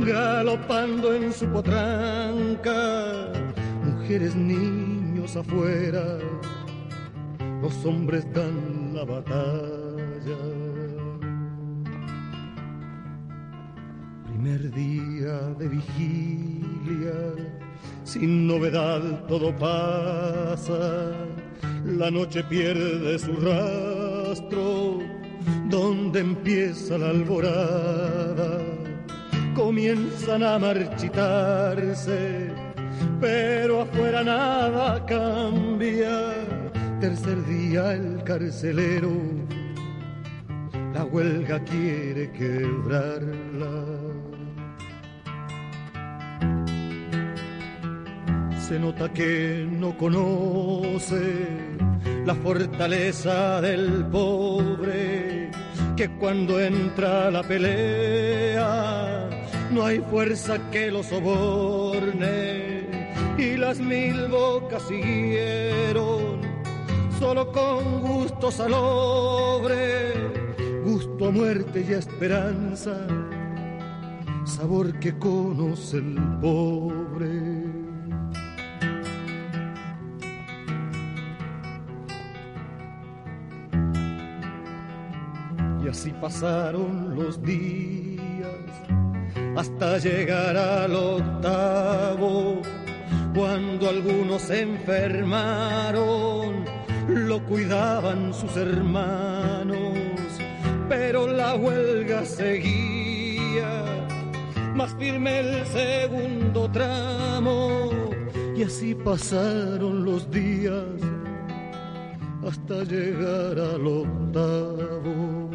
galopando 0.00 1.14
en 1.14 1.32
su 1.32 1.46
potranca, 1.48 3.32
mujeres, 3.84 4.34
niños 4.34 5.36
afuera, 5.36 6.18
los 7.60 7.84
hombres 7.84 8.26
dan 8.32 8.94
la 8.94 9.04
batalla. 9.04 9.77
Primer 14.58 14.74
día 14.74 15.38
de 15.56 15.68
vigilia, 15.68 17.14
sin 18.02 18.48
novedad 18.48 19.24
todo 19.28 19.56
pasa, 19.56 21.12
la 21.84 22.10
noche 22.10 22.42
pierde 22.42 23.20
su 23.20 23.34
rastro, 23.36 24.98
donde 25.68 26.20
empieza 26.20 26.98
la 26.98 27.10
alborada 27.10 28.58
comienzan 29.54 30.42
a 30.42 30.58
marchitarse, 30.58 32.50
pero 33.20 33.82
afuera 33.82 34.24
nada 34.24 35.06
cambia. 35.06 36.34
Tercer 37.00 37.44
día 37.46 37.92
el 37.92 38.24
carcelero, 38.24 39.12
la 40.94 41.04
huelga 41.04 41.62
quiere 41.64 42.32
quebrarla. 42.32 44.07
Se 48.68 48.78
nota 48.78 49.10
que 49.14 49.66
no 49.66 49.96
conoce 49.96 51.46
la 52.26 52.34
fortaleza 52.34 53.62
del 53.62 54.04
pobre, 54.12 55.50
que 55.96 56.10
cuando 56.18 56.60
entra 56.60 57.30
la 57.30 57.42
pelea 57.42 59.30
no 59.70 59.86
hay 59.86 60.00
fuerza 60.00 60.58
que 60.70 60.90
lo 60.90 61.02
soborne 61.02 62.82
y 63.38 63.56
las 63.56 63.80
mil 63.80 64.26
bocas 64.28 64.82
siguieron 64.82 66.42
solo 67.18 67.50
con 67.50 68.02
gusto 68.02 68.50
salobre, 68.50 70.12
gusto 70.84 71.28
a 71.28 71.30
muerte 71.30 71.86
y 71.88 71.92
esperanza, 71.94 72.98
sabor 74.44 74.98
que 75.00 75.18
conoce 75.18 75.96
el 75.96 76.18
pobre. 76.42 77.87
Y 85.88 85.90
así 85.90 86.12
pasaron 86.20 87.16
los 87.16 87.42
días 87.42 88.20
hasta 89.56 89.96
llegar 89.96 90.54
al 90.54 90.94
octavo, 90.94 92.60
cuando 93.34 93.88
algunos 93.88 94.42
se 94.42 94.60
enfermaron, 94.60 96.66
lo 97.08 97.42
cuidaban 97.42 98.34
sus 98.34 98.54
hermanos, 98.58 99.96
pero 100.90 101.26
la 101.26 101.54
huelga 101.54 102.22
seguía, 102.26 103.82
más 104.74 104.94
firme 104.96 105.40
el 105.40 105.66
segundo 105.68 106.70
tramo, 106.70 107.88
y 108.54 108.62
así 108.62 108.94
pasaron 108.94 110.04
los 110.04 110.30
días 110.30 110.84
hasta 112.46 112.84
llegar 112.84 113.58
al 113.58 113.86
octavo. 113.86 115.48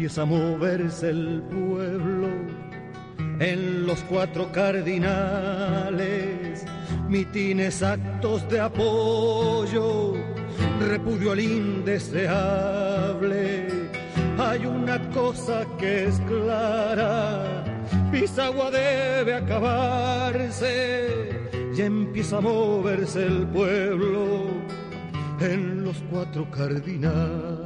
Empieza 0.00 0.22
a 0.22 0.24
moverse 0.24 1.10
el 1.10 1.42
pueblo 1.42 2.28
en 3.38 3.86
los 3.86 4.02
cuatro 4.04 4.50
cardinales, 4.50 5.04
mitines, 7.06 7.82
actos 7.82 8.48
de 8.48 8.60
apoyo, 8.60 10.14
repudio 10.88 11.32
al 11.32 11.40
indeseable. 11.40 12.30
Hay 14.38 14.64
una 14.64 14.98
cosa 15.10 15.66
que 15.78 16.06
es 16.06 16.18
clara, 16.20 17.62
Pisagua 18.10 18.70
debe 18.70 19.34
acabarse, 19.34 21.28
ya 21.74 21.84
empieza 21.84 22.38
a 22.38 22.40
moverse 22.40 23.26
el 23.26 23.46
pueblo 23.48 24.46
en 25.40 25.84
los 25.84 26.02
cuatro 26.10 26.50
cardinales. 26.50 27.59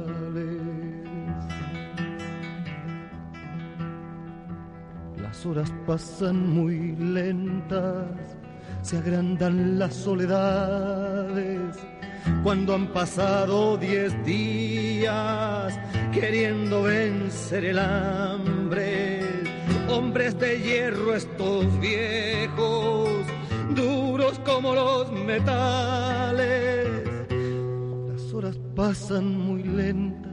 Horas 5.45 5.71
pasan 5.85 6.49
muy 6.49 6.95
lentas, 6.95 8.37
se 8.81 8.97
agrandan 8.97 9.77
las 9.79 9.93
soledades. 9.93 11.75
Cuando 12.43 12.73
han 12.73 12.87
pasado 12.87 13.77
diez 13.77 14.13
días 14.25 15.79
queriendo 16.11 16.83
vencer 16.83 17.65
el 17.65 17.79
hambre, 17.79 19.21
hombres 19.89 20.39
de 20.39 20.59
hierro 20.59 21.15
estos 21.15 21.79
viejos, 21.79 23.09
duros 23.75 24.39
como 24.39 24.73
los 24.73 25.11
metales. 25.11 26.87
Las 28.11 28.33
horas 28.33 28.57
pasan 28.75 29.37
muy 29.37 29.63
lentas 29.63 30.25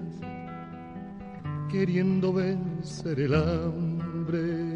queriendo 1.73 2.35
vencer 2.35 3.19
el 3.19 3.35
hambre. 3.35 4.72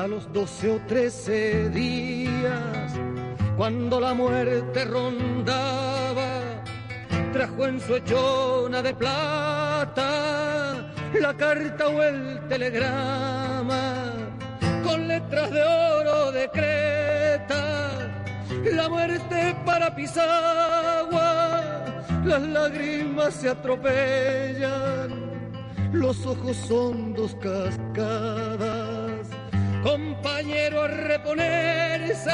A 0.00 0.06
los 0.06 0.32
doce 0.32 0.70
o 0.70 0.78
trece 0.86 1.68
días, 1.68 2.92
cuando 3.58 4.00
la 4.00 4.14
muerte 4.14 4.86
rondaba, 4.86 6.62
trajo 7.34 7.66
en 7.66 7.78
su 7.80 7.96
hechona 7.96 8.80
de 8.80 8.94
plata 8.94 10.90
la 11.20 11.34
carta 11.36 11.88
o 11.88 12.02
el 12.02 12.40
telegrama, 12.48 14.12
con 14.82 15.06
letras 15.06 15.50
de 15.50 15.62
oro 15.62 16.32
decreta 16.32 17.90
la 18.72 18.88
muerte 18.88 19.54
para 19.66 19.94
Pisagua, 19.94 21.62
las 22.24 22.40
lágrimas 22.40 23.34
se 23.34 23.50
atropellan, 23.50 25.10
los 25.92 26.24
ojos 26.24 26.56
son 26.56 27.12
dos 27.12 27.34
cascadas 27.34 28.89
compañero 29.82 30.82
a 30.82 30.88
reponerse, 30.88 32.30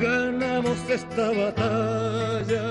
ganamos 0.00 0.78
esta 0.88 1.30
batalla. 1.30 2.62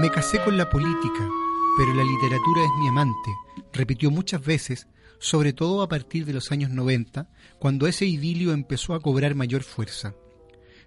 Me 0.00 0.10
casé 0.10 0.40
con 0.42 0.56
la 0.56 0.68
política, 0.68 1.28
pero 1.78 1.94
la 1.94 2.04
literatura 2.04 2.62
es 2.62 2.70
mi 2.78 2.88
amante, 2.88 3.30
repitió 3.72 4.10
muchas 4.10 4.44
veces, 4.44 4.88
sobre 5.18 5.52
todo 5.52 5.82
a 5.82 5.88
partir 5.88 6.26
de 6.26 6.32
los 6.32 6.52
años 6.52 6.70
90, 6.70 7.28
cuando 7.58 7.86
ese 7.86 8.04
idilio 8.06 8.52
empezó 8.52 8.94
a 8.94 9.00
cobrar 9.00 9.34
mayor 9.34 9.62
fuerza. 9.62 10.14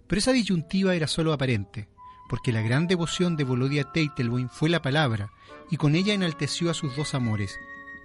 Pero 0.08 0.19
esa 0.19 0.34
disyuntiva 0.34 0.95
era 0.95 1.08
solo 1.08 1.34
aparente, 1.34 1.88
porque 2.30 2.51
la 2.51 2.62
gran 2.62 2.88
devoción 2.88 3.38
de 3.38 3.43
Volodia 3.43 3.86
Teitelboim 3.91 4.49
fue 4.49 4.69
la 4.69 4.82
palabra, 4.82 5.32
y 5.71 5.77
con 5.77 5.95
ella 5.95 6.13
enalteció 6.13 6.69
a 6.69 6.73
sus 6.73 6.95
dos 6.95 7.13
amores, 7.13 7.58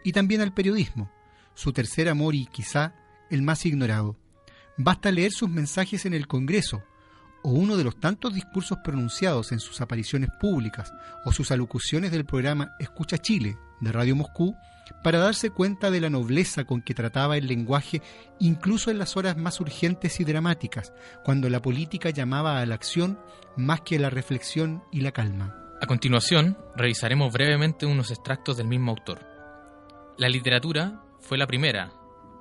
y 0.04 0.12
también 0.12 0.40
al 0.40 0.52
periodismo, 0.52 1.10
su 1.54 1.72
tercer 1.72 2.08
amor 2.08 2.34
y 2.34 2.46
quizá 2.46 2.94
el 3.30 3.42
más 3.42 3.64
ignorado. 3.66 4.16
Basta 4.76 5.10
leer 5.10 5.32
sus 5.32 5.48
mensajes 5.48 6.06
en 6.06 6.14
el 6.14 6.26
Congreso, 6.26 6.82
o 7.42 7.50
uno 7.50 7.76
de 7.76 7.84
los 7.84 7.98
tantos 7.98 8.34
discursos 8.34 8.78
pronunciados 8.84 9.52
en 9.52 9.58
sus 9.58 9.80
apariciones 9.80 10.30
públicas 10.40 10.92
o 11.24 11.32
sus 11.32 11.50
alocuciones 11.50 12.12
del 12.12 12.24
programa 12.24 12.74
Escucha 12.78 13.18
Chile 13.18 13.56
de 13.80 13.92
Radio 13.92 14.14
Moscú, 14.14 14.54
para 15.02 15.18
darse 15.18 15.50
cuenta 15.50 15.90
de 15.90 16.00
la 16.00 16.10
nobleza 16.10 16.64
con 16.64 16.82
que 16.82 16.94
trataba 16.94 17.36
el 17.36 17.46
lenguaje 17.46 18.02
incluso 18.38 18.90
en 18.90 18.98
las 18.98 19.16
horas 19.16 19.36
más 19.36 19.60
urgentes 19.60 20.20
y 20.20 20.24
dramáticas, 20.24 20.92
cuando 21.24 21.50
la 21.50 21.60
política 21.60 22.10
llamaba 22.10 22.60
a 22.60 22.66
la 22.66 22.74
acción 22.74 23.18
más 23.56 23.80
que 23.80 23.96
a 23.96 24.00
la 24.00 24.10
reflexión 24.10 24.84
y 24.92 25.00
la 25.00 25.12
calma. 25.12 25.56
A 25.80 25.86
continuación, 25.86 26.56
revisaremos 26.76 27.32
brevemente 27.32 27.86
unos 27.86 28.10
extractos 28.12 28.56
del 28.56 28.68
mismo 28.68 28.92
autor. 28.92 29.31
La 30.18 30.28
literatura 30.28 31.02
fue 31.20 31.38
la 31.38 31.46
primera, 31.46 31.90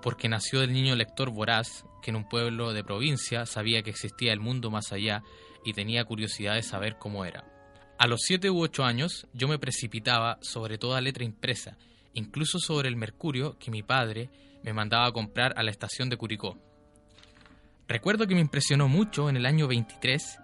porque 0.01 0.27
nació 0.27 0.60
del 0.60 0.73
niño 0.73 0.95
lector 0.95 1.31
voraz 1.31 1.86
que 2.01 2.10
en 2.10 2.17
un 2.17 2.27
pueblo 2.27 2.73
de 2.73 2.84
provincia 2.84 3.45
sabía 3.45 3.81
que 3.81 3.91
existía 3.91 4.34
el 4.34 4.41
mundo 4.41 4.69
más 4.69 4.91
allá 4.91 5.23
y 5.63 5.71
tenía 5.73 6.03
curiosidad 6.03 6.55
de 6.55 6.63
saber 6.63 6.97
cómo 6.97 7.23
era. 7.23 7.45
A 7.97 8.07
los 8.07 8.21
siete 8.23 8.49
u 8.49 8.62
ocho 8.62 8.84
años 8.84 9.25
yo 9.34 9.47
me 9.47 9.57
precipitaba 9.57 10.38
sobre 10.41 10.77
toda 10.77 10.99
letra 10.99 11.23
impresa, 11.23 11.77
incluso 12.13 12.60
sobre 12.60 12.89
el 12.89 12.97
mercurio 12.97 13.57
que 13.57 13.71
mi 13.71 13.84
padre 13.84 14.29
me 14.63 14.73
mandaba 14.73 15.05
a 15.05 15.13
comprar 15.13 15.53
a 15.55 15.63
la 15.63 15.71
estación 15.71 16.10
de 16.10 16.17
Curicó. 16.17 16.57
Recuerdo 17.88 18.27
que 18.27 18.36
me 18.36 18.41
impresionó 18.41 18.89
mucho 18.89 19.29
en 19.29 19.38
el 19.38 19.45
año 19.45 19.67
23, 19.67 20.39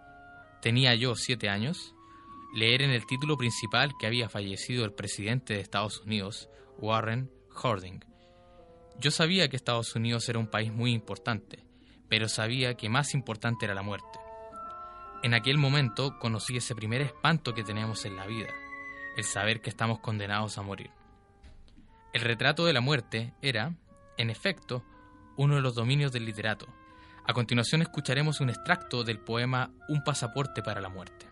tenía 0.61 0.95
yo 0.95 1.15
7 1.15 1.49
años, 1.49 1.93
leer 2.55 2.83
en 2.83 2.91
el 2.91 3.05
título 3.05 3.37
principal 3.37 3.91
que 3.99 4.07
había 4.07 4.29
fallecido 4.29 4.85
el 4.85 4.93
presidente 4.93 5.55
de 5.55 5.59
Estados 5.59 5.99
Unidos, 6.01 6.49
Warren 6.79 7.31
Harding. 7.49 8.03
Yo 8.99 9.11
sabía 9.11 9.47
que 9.47 9.55
Estados 9.55 9.95
Unidos 9.95 10.27
era 10.29 10.39
un 10.39 10.47
país 10.47 10.71
muy 10.71 10.91
importante, 10.91 11.63
pero 12.09 12.27
sabía 12.27 12.75
que 12.75 12.89
más 12.89 13.13
importante 13.13 13.65
era 13.65 13.75
la 13.75 13.83
muerte. 13.83 14.19
En 15.23 15.33
aquel 15.33 15.57
momento 15.57 16.17
conocí 16.19 16.57
ese 16.57 16.75
primer 16.75 17.01
espanto 17.01 17.53
que 17.53 17.63
tenemos 17.63 18.05
en 18.05 18.15
la 18.15 18.25
vida, 18.25 18.49
el 19.17 19.23
saber 19.23 19.61
que 19.61 19.69
estamos 19.69 19.99
condenados 19.99 20.57
a 20.57 20.61
morir. 20.61 20.91
El 22.13 22.21
retrato 22.21 22.65
de 22.65 22.73
la 22.73 22.81
muerte 22.81 23.33
era, 23.41 23.75
en 24.17 24.29
efecto, 24.29 24.83
uno 25.35 25.55
de 25.55 25.61
los 25.61 25.75
dominios 25.75 26.11
del 26.11 26.25
literato. 26.25 26.67
A 27.25 27.33
continuación 27.33 27.81
escucharemos 27.81 28.41
un 28.41 28.49
extracto 28.49 29.03
del 29.03 29.19
poema 29.19 29.71
Un 29.89 30.03
pasaporte 30.03 30.63
para 30.63 30.81
la 30.81 30.89
muerte. 30.89 31.27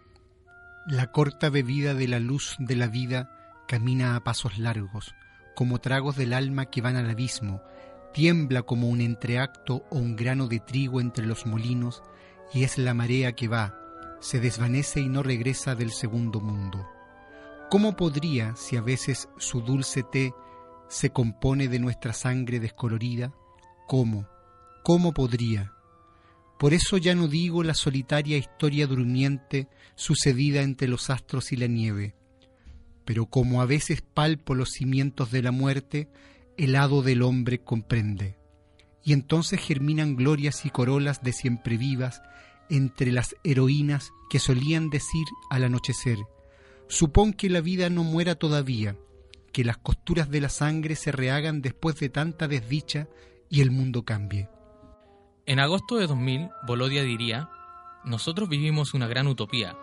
La 0.88 1.12
corta 1.12 1.49
bebida 1.49 1.93
de 1.93 2.08
la 2.08 2.19
luz 2.19 2.55
de 2.60 2.75
la 2.75 2.88
vida 2.88 3.63
camina 3.67 4.15
a 4.15 4.23
pasos 4.23 4.60
largos, 4.60 5.15
como 5.55 5.79
tragos 5.79 6.15
del 6.15 6.33
alma 6.33 6.65
que 6.65 6.81
van 6.81 6.95
al 6.95 7.09
abismo, 7.09 7.61
tiembla 8.13 8.61
como 8.63 8.89
un 8.89 9.01
entreacto 9.01 9.85
o 9.89 9.97
un 9.97 10.15
grano 10.15 10.47
de 10.47 10.59
trigo 10.59 11.01
entre 11.01 11.25
los 11.25 11.45
molinos, 11.45 12.03
y 12.53 12.63
es 12.63 12.77
la 12.77 12.93
marea 12.93 13.33
que 13.33 13.47
va, 13.47 13.77
se 14.19 14.39
desvanece 14.39 15.01
y 15.01 15.09
no 15.09 15.23
regresa 15.23 15.75
del 15.75 15.91
segundo 15.91 16.39
mundo. 16.39 16.85
¿Cómo 17.69 17.95
podría, 17.95 18.55
si 18.55 18.77
a 18.77 18.81
veces 18.81 19.27
su 19.37 19.61
dulce 19.61 20.03
té 20.03 20.33
se 20.87 21.09
compone 21.09 21.67
de 21.67 21.79
nuestra 21.79 22.13
sangre 22.13 22.59
descolorida? 22.59 23.33
¿Cómo? 23.87 24.27
¿Cómo 24.83 25.13
podría? 25.13 25.73
Por 26.59 26.73
eso 26.73 26.97
ya 26.97 27.15
no 27.15 27.27
digo 27.27 27.63
la 27.63 27.73
solitaria 27.73 28.37
historia 28.37 28.87
durmiente 28.87 29.67
sucedida 29.95 30.61
entre 30.61 30.87
los 30.87 31.09
astros 31.09 31.51
y 31.51 31.57
la 31.57 31.67
nieve, 31.67 32.15
pero 33.05 33.27
como 33.27 33.61
a 33.61 33.65
veces 33.65 34.01
palpo 34.01 34.55
los 34.55 34.71
cimientos 34.71 35.31
de 35.31 35.41
la 35.41 35.51
muerte, 35.51 36.09
el 36.57 36.75
hado 36.75 37.01
del 37.01 37.21
hombre 37.21 37.59
comprende. 37.59 38.37
Y 39.03 39.13
entonces 39.13 39.61
germinan 39.61 40.15
glorias 40.15 40.65
y 40.65 40.71
corolas 40.71 41.21
de 41.21 41.31
siempre 41.31 41.77
vivas 41.77 42.21
entre 42.69 43.11
las 43.11 43.35
heroínas 43.43 44.11
que 44.29 44.39
solían 44.39 44.89
decir 44.89 45.25
al 45.51 45.63
anochecer, 45.63 46.17
supón 46.87 47.33
que 47.33 47.49
la 47.49 47.61
vida 47.61 47.89
no 47.89 48.03
muera 48.03 48.35
todavía, 48.35 48.97
que 49.51 49.63
las 49.63 49.77
costuras 49.77 50.29
de 50.29 50.41
la 50.41 50.49
sangre 50.49 50.95
se 50.95 51.11
rehagan 51.11 51.61
después 51.61 51.99
de 51.99 52.09
tanta 52.09 52.47
desdicha 52.47 53.07
y 53.49 53.61
el 53.61 53.69
mundo 53.69 54.03
cambie. 54.03 54.49
En 55.45 55.59
agosto 55.59 55.97
de 55.97 56.07
2000, 56.07 56.49
Bolodia 56.65 57.03
diría, 57.03 57.49
nosotros 58.03 58.49
vivimos 58.49 58.95
una 58.95 59.07
gran 59.07 59.27
utopía, 59.27 59.77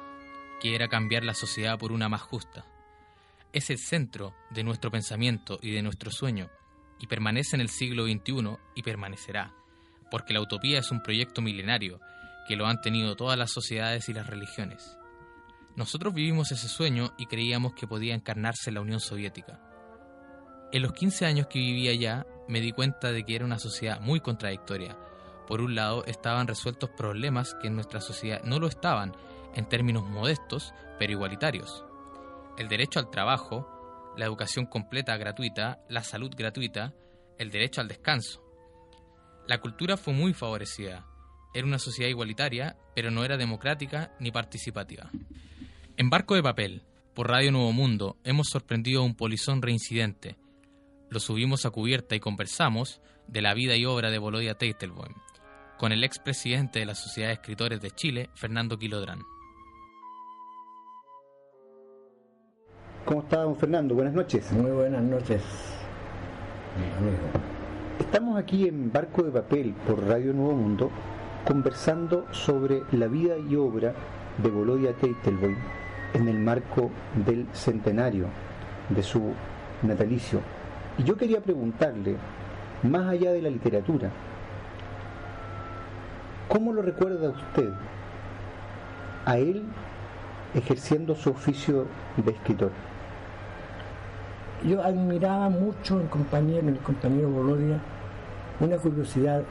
que 0.61 0.75
era 0.75 0.89
cambiar 0.89 1.23
la 1.23 1.35
sociedad 1.35 1.79
por 1.79 1.93
una 1.93 2.09
más 2.09 2.23
justa. 2.23 2.67
Es 3.53 3.69
el 3.69 3.79
centro 3.79 4.35
de 4.51 4.65
nuestro 4.65 4.91
pensamiento 4.91 5.59
y 5.61 5.73
de 5.73 5.83
nuestro 5.83 6.11
sueño, 6.11 6.49
y 6.99 7.07
permanece 7.07 7.55
en 7.55 7.61
el 7.61 7.69
siglo 7.69 8.05
XXI 8.05 8.57
y 8.75 8.83
permanecerá, 8.83 9.53
porque 10.11 10.33
la 10.33 10.41
utopía 10.41 10.79
es 10.79 10.91
un 10.91 11.03
proyecto 11.03 11.43
milenario 11.43 12.01
que 12.49 12.57
lo 12.57 12.67
han 12.67 12.81
tenido 12.81 13.15
todas 13.15 13.37
las 13.37 13.53
sociedades 13.53 14.09
y 14.09 14.15
las 14.15 14.27
religiones. 14.27 14.97
Nosotros 15.77 16.15
vivimos 16.15 16.51
ese 16.51 16.69
sueño 16.69 17.13
y 17.19 17.27
creíamos 17.27 17.75
que 17.75 17.87
podía 17.87 18.15
encarnarse 18.15 18.71
en 18.71 18.75
la 18.75 18.81
Unión 18.81 19.01
Soviética. 19.01 19.61
En 20.73 20.81
los 20.81 20.93
15 20.93 21.27
años 21.27 21.47
que 21.49 21.59
vivía 21.59 21.91
allá, 21.91 22.27
me 22.49 22.61
di 22.61 22.73
cuenta 22.73 23.13
de 23.13 23.23
que 23.25 23.35
era 23.35 23.45
una 23.45 23.59
sociedad 23.59 24.01
muy 24.01 24.21
contradictoria. 24.21 24.97
Por 25.47 25.61
un 25.61 25.75
lado, 25.75 26.07
estaban 26.07 26.47
resueltos 26.47 26.89
problemas 26.91 27.55
que 27.61 27.67
en 27.67 27.75
nuestra 27.75 28.01
sociedad 28.01 28.43
no 28.45 28.59
lo 28.59 28.67
estaban, 28.67 29.15
en 29.55 29.69
términos 29.69 30.09
modestos, 30.09 30.73
pero 30.99 31.13
igualitarios. 31.13 31.85
El 32.59 32.69
derecho 32.69 32.99
al 32.99 33.11
trabajo, 33.11 34.13
la 34.17 34.27
educación 34.27 34.67
completa 34.67 35.17
gratuita, 35.17 35.81
la 35.89 36.03
salud 36.03 36.31
gratuita, 36.37 36.95
el 37.39 37.51
derecho 37.51 37.81
al 37.81 37.89
descanso. 37.89 38.43
La 39.49 39.59
cultura 39.59 39.97
fue 39.97 40.13
muy 40.13 40.35
favorecida, 40.35 41.07
era 41.55 41.67
una 41.67 41.79
sociedad 41.79 42.09
igualitaria, 42.09 42.77
pero 42.95 43.11
no 43.11 43.25
era 43.25 43.37
democrática 43.37 44.15
ni 44.19 44.31
participativa. 44.31 45.11
En 45.97 46.09
Barco 46.09 46.35
de 46.35 46.43
Papel, 46.43 46.83
por 47.15 47.29
Radio 47.29 47.53
Nuevo 47.53 47.73
Mundo, 47.73 48.17
hemos 48.25 48.49
sorprendido 48.49 49.03
a 49.03 49.05
un 49.05 49.15
polizón 49.15 49.61
reincidente. 49.61 50.37
Lo 51.11 51.21
subimos 51.21 51.67
a 51.67 51.71
cubierta 51.71 52.15
y 52.15 52.21
conversamos 52.21 53.03
de 53.29 53.43
la 53.43 53.53
vida 53.53 53.77
y 53.77 53.85
obra 53.85 54.11
de 54.11 54.19
Bolodia 54.19 54.55
Teitelboim, 54.55 55.15
con 55.79 55.93
el 55.93 56.05
expresidente 56.05 56.79
de 56.79 56.87
la 56.87 56.95
Sociedad 56.95 57.29
de 57.29 57.35
Escritores 57.35 57.81
de 57.83 57.91
Chile, 57.91 58.31
Fernando 58.35 58.79
Quilodrán. 58.79 59.21
¿Cómo 63.05 63.23
está, 63.23 63.39
don 63.39 63.57
Fernando? 63.57 63.97
Buenas 63.97 64.15
noches. 64.15 64.53
Muy 64.53 64.71
buenas 64.71 65.03
noches, 65.03 65.43
amigo. 66.99 67.17
Estamos 67.99 68.39
aquí 68.39 68.69
en 68.69 68.93
Barco 68.93 69.25
de 69.25 69.33
Papel 69.33 69.75
por 69.87 70.07
Radio 70.07 70.33
Nuevo 70.33 70.55
Mundo 70.55 70.89
conversando 71.45 72.27
sobre 72.31 72.83
la 72.93 73.09
vida 73.09 73.35
y 73.37 73.57
obra 73.57 73.93
de 74.41 74.49
Bolodia 74.49 74.93
Teitelboim 74.93 75.57
en 76.15 76.29
el 76.29 76.39
marco 76.39 76.93
del 77.27 77.49
centenario 77.53 78.27
de 78.89 79.03
su 79.03 79.33
natalicio. 79.83 80.41
Y 80.97 81.03
yo 81.03 81.17
quería 81.17 81.41
preguntarle, 81.41 82.15
más 82.85 83.09
allá 83.09 83.33
de 83.33 83.43
la 83.43 83.51
literatura, 83.51 84.11
¿cómo 86.49 86.73
lo 86.73 86.83
recuerda 86.83 87.31
usted 87.31 87.71
a 89.25 89.39
él 89.39 89.65
ejerciendo 90.55 91.17
su 91.17 91.31
oficio 91.31 91.87
de 92.17 92.31
escritor? 92.31 92.71
Yo 94.65 94.83
admiraba 94.83 95.49
mucho 95.49 96.01
en, 96.01 96.07
compañero, 96.07 96.61
en 96.61 96.69
el 96.69 96.79
compañero 96.79 97.29
Bolodia 97.29 97.81
una 98.61 98.77
curiosidad 98.77 99.43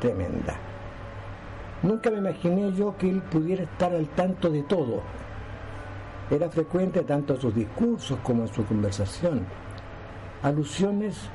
tremenda 0.00 0.56
Nunca 1.82 2.10
me 2.10 2.18
imaginé 2.18 2.72
yo 2.72 2.96
que 2.98 3.08
él 3.08 3.22
pudiera 3.22 3.62
estar 3.62 3.94
al 3.94 4.06
tanto 4.08 4.50
de 4.50 4.62
todo. 4.64 5.00
Era 6.30 6.50
frecuente 6.50 7.02
tanto 7.02 7.34
en 7.34 7.40
sus 7.40 7.54
discursos 7.54 8.18
como 8.22 8.42
en 8.42 8.48
su 8.48 8.64
conversación. 8.66 9.46
Alusiones 10.42 11.30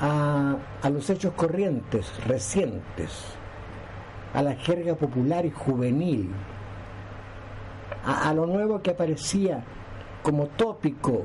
a, 0.00 0.56
los 0.90 1.10
hechos 1.10 1.32
corrientes, 1.34 2.12
recientes, 2.24 3.24
a 4.32 4.42
la 4.42 4.54
jerga 4.54 4.94
popular 4.94 5.44
y 5.44 5.50
juvenil, 5.50 6.30
a, 8.04 8.28
a 8.28 8.34
lo 8.34 8.46
nuevo 8.46 8.80
que 8.80 8.92
aparecía 8.92 9.64
como 10.22 10.46
tópico 10.46 11.24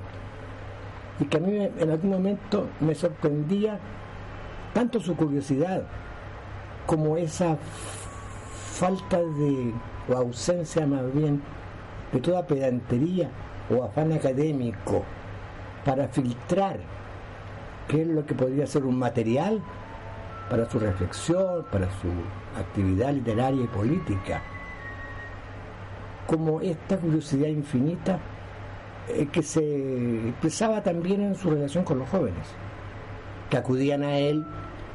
y 1.24 1.26
que 1.26 1.38
a 1.38 1.40
mí 1.40 1.56
en 1.56 1.90
algún 1.90 2.10
momento 2.10 2.68
me 2.82 2.94
sorprendía 2.94 3.80
tanto 4.74 5.00
su 5.00 5.16
curiosidad 5.16 5.84
como 6.86 7.16
esa 7.16 7.58
falta 8.74 9.20
de, 9.20 9.74
o 10.10 10.18
ausencia 10.18 10.86
más 10.86 11.14
bien, 11.14 11.42
de 12.12 12.20
toda 12.20 12.46
pedantería 12.46 13.30
o 13.70 13.86
afán 13.86 14.12
académico 14.12 15.04
para 15.86 16.10
filtrar 16.10 16.80
qué 17.88 18.02
es 18.02 18.08
lo 18.08 18.26
que 18.26 18.36
podría 18.36 18.68
ser 18.68 18.84
un 18.84 19.00
material 19.00 19.62
para 20.50 20.70
su 20.70 20.78
reflexión, 20.78 21.66
para 21.72 21.86
su 22.02 22.10
actividad 22.60 23.14
literaria 23.14 23.64
y 23.64 23.68
política, 23.68 24.42
como 26.28 26.60
esta 26.60 26.98
curiosidad 26.98 27.48
infinita 27.48 28.20
que 29.32 29.44
se 29.44 30.30
expresaba 30.30 30.82
también 30.82 31.22
en 31.22 31.36
su 31.36 31.50
relación 31.50 31.84
con 31.84 32.00
los 32.00 32.10
jóvenes, 32.10 32.48
que 33.50 33.58
acudían 33.58 34.04
a 34.04 34.18
él 34.18 34.46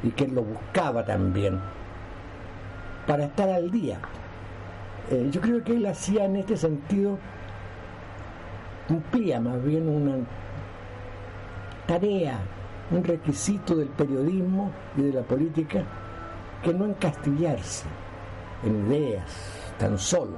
y 0.03 0.11
que 0.11 0.25
él 0.25 0.35
lo 0.35 0.43
buscaba 0.43 1.05
también 1.05 1.61
para 3.07 3.25
estar 3.25 3.49
al 3.49 3.71
día. 3.71 3.99
Eh, 5.11 5.29
yo 5.31 5.41
creo 5.41 5.65
que 5.65 5.73
él 5.73 5.87
hacía 5.87 6.27
en 6.27 6.37
este 6.37 6.57
sentido, 6.57 7.19
cumplía 8.87 9.41
más 9.41 9.63
bien 9.65 9.89
una 9.89 10.17
tarea, 11.87 12.39
un 12.91 13.03
requisito 13.03 13.75
del 13.75 13.89
periodismo 13.89 14.71
y 14.97 15.03
de 15.03 15.13
la 15.15 15.23
política, 15.23 15.83
que 16.63 16.75
no 16.75 16.85
encastillarse 16.85 17.87
en 18.65 18.87
ideas 18.87 19.73
tan 19.79 19.99
solo, 19.99 20.37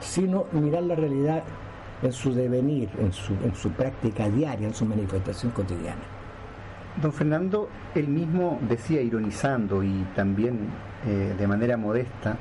sino 0.00 0.46
mirar 0.52 0.82
la 0.84 0.94
realidad 0.96 1.44
en 2.02 2.12
su 2.12 2.34
devenir, 2.34 2.88
en 2.98 3.12
su, 3.12 3.34
en 3.44 3.54
su 3.54 3.70
práctica 3.70 4.28
diaria, 4.28 4.66
en 4.66 4.74
su 4.74 4.84
manifestación 4.84 5.52
cotidiana. 5.52 6.02
Don 7.00 7.12
Fernando, 7.12 7.68
él 7.94 8.08
mismo 8.08 8.58
decía, 8.68 9.00
ironizando 9.00 9.82
y 9.82 10.04
también 10.14 10.68
eh, 11.06 11.34
de 11.38 11.46
manera 11.46 11.76
modesta, 11.76 12.36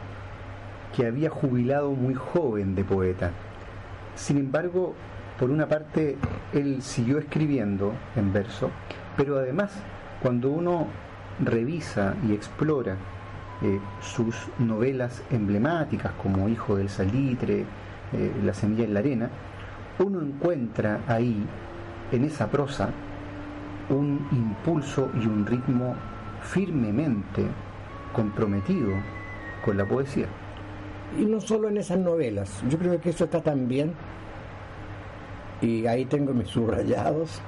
que 0.95 1.05
había 1.05 1.29
jubilado 1.29 1.91
muy 1.91 2.15
joven 2.15 2.75
de 2.75 2.83
poeta. 2.83 3.31
Sin 4.15 4.37
embargo, 4.37 4.95
por 5.39 5.51
una 5.51 5.67
parte, 5.67 6.17
él 6.51 6.81
siguió 6.81 7.19
escribiendo 7.19 7.93
en 8.15 8.33
verso, 8.33 8.71
pero 9.15 9.37
además, 9.37 9.71
cuando 10.21 10.49
uno 10.49 10.87
revisa 11.39 12.15
y 12.27 12.33
explora 12.33 12.97
eh, 13.61 13.79
sus 14.01 14.35
novelas 14.57 15.23
emblemáticas 15.31 16.11
como 16.21 16.49
Hijo 16.49 16.75
del 16.75 16.89
Salitre, 16.89 17.65
eh, 18.13 18.31
La 18.43 18.53
semilla 18.53 18.83
en 18.83 18.93
la 18.93 18.99
arena, 18.99 19.29
uno 19.99 20.21
encuentra 20.21 21.01
ahí, 21.07 21.45
en 22.11 22.23
esa 22.23 22.47
prosa, 22.47 22.89
un 23.89 24.27
impulso 24.31 25.09
y 25.15 25.25
un 25.25 25.45
ritmo 25.45 25.95
firmemente 26.41 27.43
comprometido 28.13 28.91
con 29.63 29.77
la 29.77 29.85
poesía. 29.85 30.27
Y 31.17 31.25
no 31.25 31.41
solo 31.41 31.69
en 31.69 31.77
esas 31.77 31.99
novelas, 31.99 32.63
yo 32.69 32.77
creo 32.77 32.99
que 33.01 33.09
eso 33.09 33.25
está 33.25 33.41
también, 33.41 33.93
y 35.61 35.85
ahí 35.85 36.05
tengo 36.05 36.33
mis 36.33 36.47
subrayados, 36.47 37.41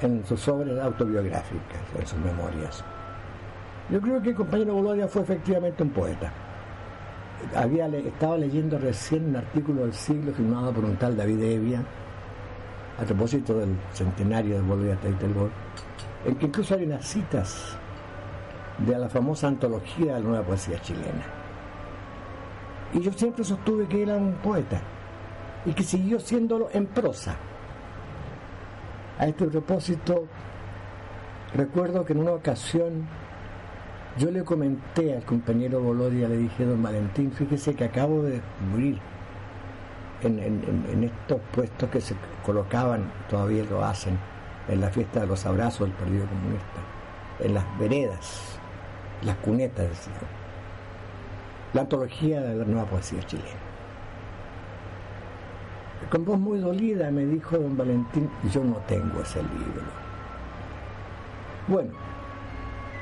en 0.00 0.24
sus 0.24 0.46
obras 0.48 0.78
autobiográficas, 0.78 1.80
en 1.98 2.06
sus 2.06 2.18
memorias. 2.18 2.84
Yo 3.90 4.00
creo 4.00 4.22
que 4.22 4.30
el 4.30 4.34
compañero 4.36 4.74
Bolodia 4.74 5.08
fue 5.08 5.22
efectivamente 5.22 5.82
un 5.82 5.90
poeta. 5.90 6.30
Había, 7.54 7.86
estaba 7.86 8.36
leyendo 8.36 8.78
recién 8.78 9.26
un 9.26 9.36
artículo 9.36 9.82
del 9.82 9.94
siglo 9.94 10.32
firmado 10.32 10.72
por 10.72 10.84
un 10.84 10.96
tal 10.96 11.16
David 11.16 11.40
Evia, 11.40 11.82
a 13.00 13.04
propósito 13.04 13.58
del 13.58 13.76
centenario 13.92 14.56
de 14.56 14.62
Bolodia 14.62 14.96
Teitelborg, 14.96 15.52
en 16.26 16.34
que 16.34 16.46
incluso 16.46 16.74
hay 16.74 16.84
unas 16.84 17.06
citas 17.06 17.76
de 18.78 18.98
la 18.98 19.08
famosa 19.08 19.48
antología 19.48 20.14
de 20.14 20.20
la 20.20 20.28
nueva 20.28 20.44
poesía 20.44 20.80
chilena. 20.80 21.24
Y 22.92 23.00
yo 23.00 23.12
siempre 23.12 23.44
sostuve 23.44 23.86
que 23.86 24.02
era 24.02 24.16
un 24.16 24.34
poeta 24.34 24.80
y 25.64 25.72
que 25.72 25.82
siguió 25.82 26.18
siéndolo 26.18 26.68
en 26.72 26.86
prosa. 26.86 27.36
A 29.18 29.26
este 29.26 29.46
propósito, 29.46 30.26
recuerdo 31.54 32.04
que 32.04 32.12
en 32.12 32.20
una 32.20 32.32
ocasión 32.32 33.06
yo 34.18 34.30
le 34.32 34.42
comenté 34.42 35.14
al 35.16 35.22
compañero 35.22 35.80
Bolodia, 35.80 36.28
le 36.28 36.38
dije, 36.38 36.64
don 36.64 36.82
Valentín, 36.82 37.30
fíjese 37.30 37.74
que 37.74 37.84
acabo 37.84 38.22
de 38.22 38.40
morir 38.70 38.98
en, 40.22 41.04
estos 41.04 41.40
puestos 41.52 41.88
que 41.88 42.00
se 42.00 42.16
colocaban, 42.44 43.10
todavía 43.30 43.64
lo 43.64 43.84
hacen, 43.84 44.18
en 44.66 44.80
la 44.80 44.90
fiesta 44.90 45.20
de 45.20 45.28
los 45.28 45.46
abrazos 45.46 45.86
del 45.88 45.92
Partido 45.92 46.26
Comunista, 46.26 46.80
en 47.40 47.54
las 47.54 47.78
veredas, 47.78 48.58
las 49.22 49.36
cunetas, 49.36 49.88
decía. 49.88 50.12
La 51.72 51.82
antología 51.82 52.40
de 52.40 52.56
la 52.56 52.64
nueva 52.64 52.86
poesía 52.86 53.22
chilena. 53.22 53.48
Con 56.10 56.24
voz 56.24 56.38
muy 56.38 56.58
dolida 56.58 57.10
me 57.10 57.24
dijo 57.24 57.56
don 57.56 57.76
Valentín, 57.76 58.28
yo 58.52 58.64
no 58.64 58.76
tengo 58.88 59.20
ese 59.20 59.42
libro. 59.42 59.82
Bueno, 61.68 61.90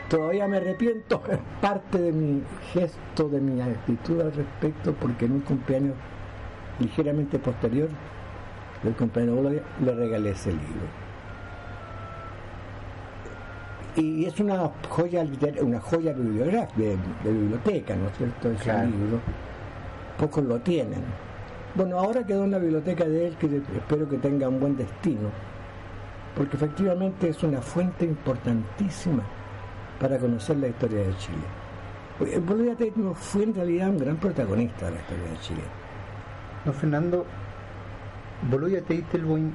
Todavía 0.09 0.47
me 0.47 0.59
arrepiento, 0.59 1.21
es 1.31 1.39
parte 1.61 1.99
de 1.99 2.13
mi 2.13 2.43
gesto, 2.73 3.29
de 3.29 3.41
mi 3.41 3.61
actitud 3.61 4.21
al 4.21 4.33
respecto, 4.33 4.95
porque 4.95 5.25
en 5.25 5.33
un 5.33 5.41
cumpleaños 5.41 5.95
ligeramente 6.79 7.39
posterior 7.39 7.89
del 8.83 8.95
cumpleaños 8.95 9.63
le 9.81 9.95
regalé 9.95 10.31
ese 10.31 10.51
libro. 10.51 11.07
Y 13.97 14.27
es 14.27 14.39
una 14.41 14.71
joya 14.91 15.25
una 15.63 15.81
joya 15.81 16.13
bibliográfica, 16.13 16.79
de, 17.25 17.33
biblioteca, 17.33 17.97
¿no 17.97 18.09
es 18.09 18.17
cierto? 18.19 18.51
Ese 18.51 18.87
libro. 18.87 19.21
Pocos 20.19 20.45
lo 20.45 20.61
tienen. 20.61 21.03
Bueno, 21.75 21.99
ahora 21.99 22.25
quedó 22.25 22.45
en 22.45 22.51
la 22.51 22.59
biblioteca 22.59 23.07
de 23.07 23.29
él, 23.29 23.37
que 23.37 23.47
espero 23.75 24.09
que 24.09 24.19
tenga 24.19 24.49
un 24.49 24.61
buen 24.61 24.77
destino, 24.77 25.31
porque 26.37 26.57
efectivamente 26.57 27.31
es 27.31 27.43
una 27.43 27.63
fuente 27.63 28.05
importantísima 28.05 29.23
para 30.01 30.19
conocer 30.19 30.57
la 30.59 30.69
historia 30.69 30.99
de 30.99 31.17
Chile. 31.17 32.41
Bolivia 32.47 32.75
Teitmo 32.75 33.15
fue 33.15 33.45
en 33.45 33.55
realidad 33.55 33.91
un 33.91 33.99
gran 33.99 34.17
protagonista 34.17 34.87
de 34.87 34.93
la 34.93 35.01
historia 35.01 35.31
de 35.31 35.39
Chile. 35.41 35.63
No, 36.65 36.73
Fernando, 36.73 37.27
Bolivia 38.51 38.83
Teitelboim 38.83 39.53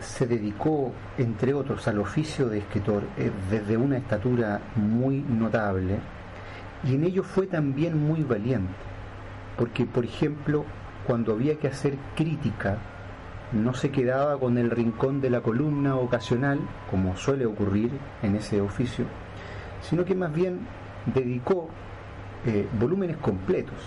se 0.00 0.26
dedicó, 0.26 0.92
entre 1.18 1.54
otros, 1.54 1.86
al 1.88 1.98
oficio 1.98 2.48
de 2.48 2.58
escritor 2.58 3.02
eh, 3.16 3.30
desde 3.50 3.76
una 3.76 3.96
estatura 3.96 4.60
muy 4.76 5.20
notable 5.20 5.98
y 6.84 6.94
en 6.94 7.04
ello 7.04 7.22
fue 7.22 7.46
también 7.46 8.06
muy 8.06 8.22
valiente, 8.22 8.74
porque, 9.56 9.86
por 9.86 10.04
ejemplo, 10.04 10.64
cuando 11.06 11.32
había 11.32 11.56
que 11.56 11.68
hacer 11.68 11.96
crítica 12.14 12.78
no 13.54 13.72
se 13.74 13.90
quedaba 13.90 14.38
con 14.38 14.58
el 14.58 14.70
rincón 14.70 15.20
de 15.20 15.30
la 15.30 15.40
columna 15.40 15.96
ocasional, 15.96 16.60
como 16.90 17.16
suele 17.16 17.46
ocurrir 17.46 17.90
en 18.22 18.36
ese 18.36 18.60
oficio, 18.60 19.04
sino 19.80 20.04
que 20.04 20.14
más 20.14 20.32
bien 20.34 20.60
dedicó 21.06 21.68
eh, 22.46 22.68
volúmenes 22.78 23.16
completos 23.18 23.78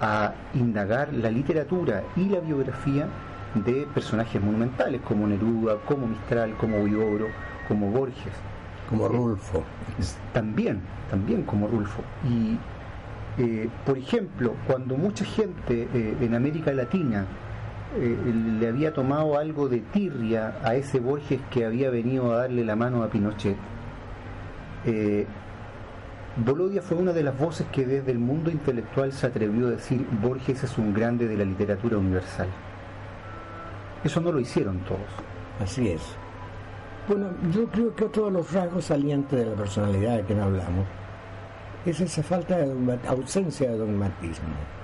a 0.00 0.32
indagar 0.54 1.12
la 1.12 1.30
literatura 1.30 2.02
y 2.16 2.28
la 2.28 2.40
biografía 2.40 3.06
de 3.54 3.86
personajes 3.92 4.40
monumentales 4.40 5.00
como 5.02 5.26
Neruda, 5.26 5.76
como 5.84 6.06
Mistral, 6.06 6.56
como 6.56 6.78
Huidobro, 6.78 7.26
como 7.68 7.90
Borges. 7.90 8.32
Como 8.88 9.08
Rulfo. 9.08 9.62
también, 10.32 10.80
también 11.10 11.42
como 11.42 11.68
Rulfo. 11.68 12.02
Y, 12.28 12.58
eh, 13.40 13.68
por 13.84 13.98
ejemplo, 13.98 14.54
cuando 14.66 14.96
mucha 14.96 15.24
gente 15.24 15.88
eh, 15.92 16.16
en 16.20 16.34
América 16.34 16.72
Latina 16.72 17.26
eh, 17.96 18.16
le 18.60 18.68
había 18.68 18.92
tomado 18.92 19.36
algo 19.36 19.68
de 19.68 19.80
tirria 19.80 20.54
a 20.62 20.76
ese 20.76 21.00
Borges 21.00 21.40
que 21.50 21.64
había 21.64 21.90
venido 21.90 22.32
a 22.32 22.38
darle 22.38 22.64
la 22.64 22.76
mano 22.76 23.02
a 23.02 23.08
Pinochet. 23.08 23.56
Eh, 24.84 25.26
Bolodia 26.36 26.82
fue 26.82 26.96
una 26.96 27.12
de 27.12 27.24
las 27.24 27.36
voces 27.36 27.66
que 27.72 27.84
desde 27.84 28.12
el 28.12 28.20
mundo 28.20 28.50
intelectual 28.50 29.12
se 29.12 29.26
atrevió 29.26 29.66
a 29.66 29.70
decir 29.70 30.06
Borges 30.22 30.62
es 30.62 30.78
un 30.78 30.94
grande 30.94 31.26
de 31.26 31.36
la 31.36 31.44
literatura 31.44 31.98
universal. 31.98 32.48
Eso 34.04 34.20
no 34.20 34.30
lo 34.30 34.38
hicieron 34.38 34.78
todos. 34.80 35.00
Así 35.60 35.88
es. 35.88 36.02
Bueno, 37.08 37.26
yo 37.52 37.66
creo 37.66 37.94
que 37.94 38.04
otro 38.04 38.26
de 38.26 38.30
los 38.30 38.52
rasgos 38.52 38.84
salientes 38.84 39.36
de 39.36 39.46
la 39.46 39.56
personalidad 39.56 40.18
de 40.18 40.24
que 40.24 40.34
no 40.34 40.44
hablamos 40.44 40.86
es 41.84 42.00
esa 42.00 42.22
falta 42.22 42.56
de 42.58 42.98
ausencia 43.08 43.70
de 43.70 43.78
dogmatismo 43.78 44.79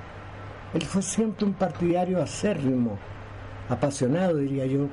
él 0.77 0.83
fue 0.83 1.01
siempre 1.01 1.47
un 1.47 1.55
partidario 1.55 2.23
acérrimo, 2.23 2.99
apasionado, 3.71 4.37
diría 4.37 4.67
yo, 4.67 4.89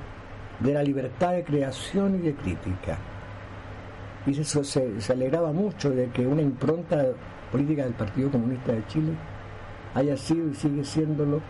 de 0.61 0.73
la 0.73 0.81
libertad 0.81 1.33
de 1.33 1.43
creación 1.43 2.15
y 2.15 2.19
de 2.19 2.35
crítica. 2.35 2.97
Y 4.25 4.33
se, 4.33 5.11
alegraba 5.11 5.51
mucho 5.51 5.89
de 5.89 6.07
que 6.07 6.25
una 6.25 6.41
impronta 6.41 7.03
política 7.51 7.83
del 7.83 7.95
Partido 7.95 8.31
Comunista 8.31 8.71
de 8.71 8.87
Chile 8.87 9.11
haya 9.93 10.15
sido 10.15 10.47
y 10.47 10.53
sigue 10.55 10.85
siéndolo 10.85 11.41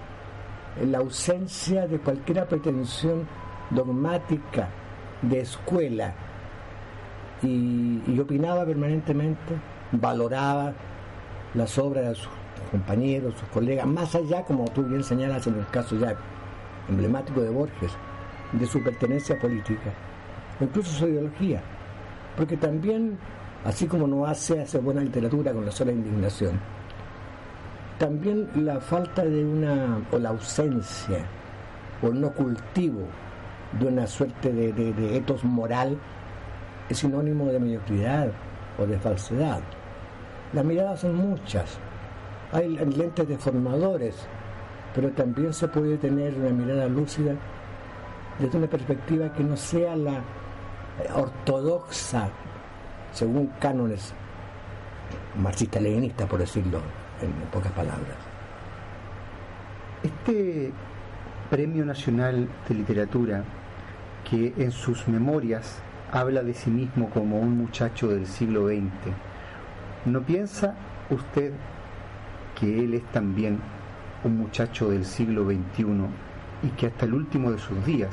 la 0.84 0.98
ausencia 0.98 1.86
de 1.86 2.00
cualquier 2.00 2.48
pretensión 2.48 3.28
dogmática 3.70 4.70
de 5.22 5.42
escuela 5.42 6.16
y, 7.44 8.02
y 8.08 8.20
opinaba 8.20 8.66
permanentemente, 8.66 9.54
valoraba 9.92 10.74
las 11.54 11.78
obras 11.78 12.08
de 12.08 12.16
sus 12.16 12.43
compañeros, 12.72 13.36
sus 13.40 13.50
colegas, 13.50 13.86
más 13.86 14.16
allá, 14.16 14.44
como 14.44 14.66
tú 14.66 14.84
bien 14.84 15.04
señalas 15.04 15.46
en 15.48 15.56
el 15.56 15.68
caso 15.68 15.98
ya 15.98 16.16
emblemático 16.90 17.42
de 17.42 17.50
Borges, 17.50 17.92
de 18.52 18.66
su 18.66 18.84
pertenencia 18.84 19.40
política, 19.40 19.92
incluso 20.60 20.92
su 20.92 21.08
ideología, 21.08 21.62
porque 22.36 22.58
también, 22.58 23.18
así 23.66 23.88
como 23.88 24.08
no 24.08 24.26
hace, 24.26 24.62
hace 24.62 24.80
buena 24.80 25.02
literatura 25.02 25.54
con 25.54 25.66
la 25.66 25.72
sola 25.72 25.92
indignación, 25.92 26.60
también 27.98 28.50
la 28.56 28.80
falta 28.80 29.24
de 29.24 29.46
una, 29.46 30.02
o 30.12 30.18
la 30.18 30.30
ausencia, 30.30 31.20
o 32.02 32.10
no 32.10 32.32
cultivo 32.32 33.08
de 33.80 33.88
una 33.88 34.06
suerte 34.08 34.52
de, 34.52 34.74
de 34.74 35.18
etos 35.18 35.44
moral 35.44 35.98
es 36.90 36.98
sinónimo 36.98 37.46
de 37.48 37.60
mediocridad 37.60 38.30
o 38.78 38.86
de 38.86 38.98
falsedad. 39.00 39.62
Las 40.52 40.66
miradas 40.66 41.00
son 41.00 41.16
muchas, 41.16 41.78
hay 42.54 42.70
lentes 42.70 43.28
deformadores, 43.28 44.16
pero 44.94 45.10
también 45.10 45.54
se 45.54 45.68
puede 45.68 45.98
tener 45.98 46.36
una 46.36 46.50
mirada 46.50 46.88
lúcida 46.88 47.34
desde 48.40 48.58
una 48.58 48.68
perspectiva 48.68 49.34
que 49.34 49.44
no 49.44 49.58
sea 49.58 49.96
la 49.96 50.22
ortodoxa, 51.16 52.30
según 53.12 53.48
cánones 53.60 54.14
marxista-leninistas, 55.42 56.28
por 56.28 56.40
decirlo 56.40 56.80
en 57.22 57.32
pocas 57.52 57.72
palabras. 57.72 58.18
Este 60.04 60.72
Premio 61.50 61.86
Nacional 61.86 62.48
de 62.68 62.76
Literatura, 62.76 63.44
que 64.30 64.54
en 64.58 64.72
sus 64.72 65.08
memorias 65.08 65.80
habla 66.12 66.44
de 66.44 66.54
sí 66.54 66.70
mismo 66.70 67.10
como 67.10 67.40
un 67.40 67.58
muchacho 67.58 68.10
del 68.10 68.28
siglo 68.28 68.68
XX, 68.68 68.92
¿no 70.06 70.22
piensa 70.22 70.76
usted 71.10 71.54
que 72.60 72.84
él 72.84 72.94
es 72.94 73.04
también 73.12 73.60
un 74.24 74.38
muchacho 74.38 74.90
del 74.90 75.06
siglo 75.06 75.46
XXI 75.46 75.86
y 76.64 76.70
que 76.70 76.88
hasta 76.88 77.06
el 77.06 77.14
último 77.14 77.52
de 77.52 77.58
sus 77.58 77.86
días 77.86 78.12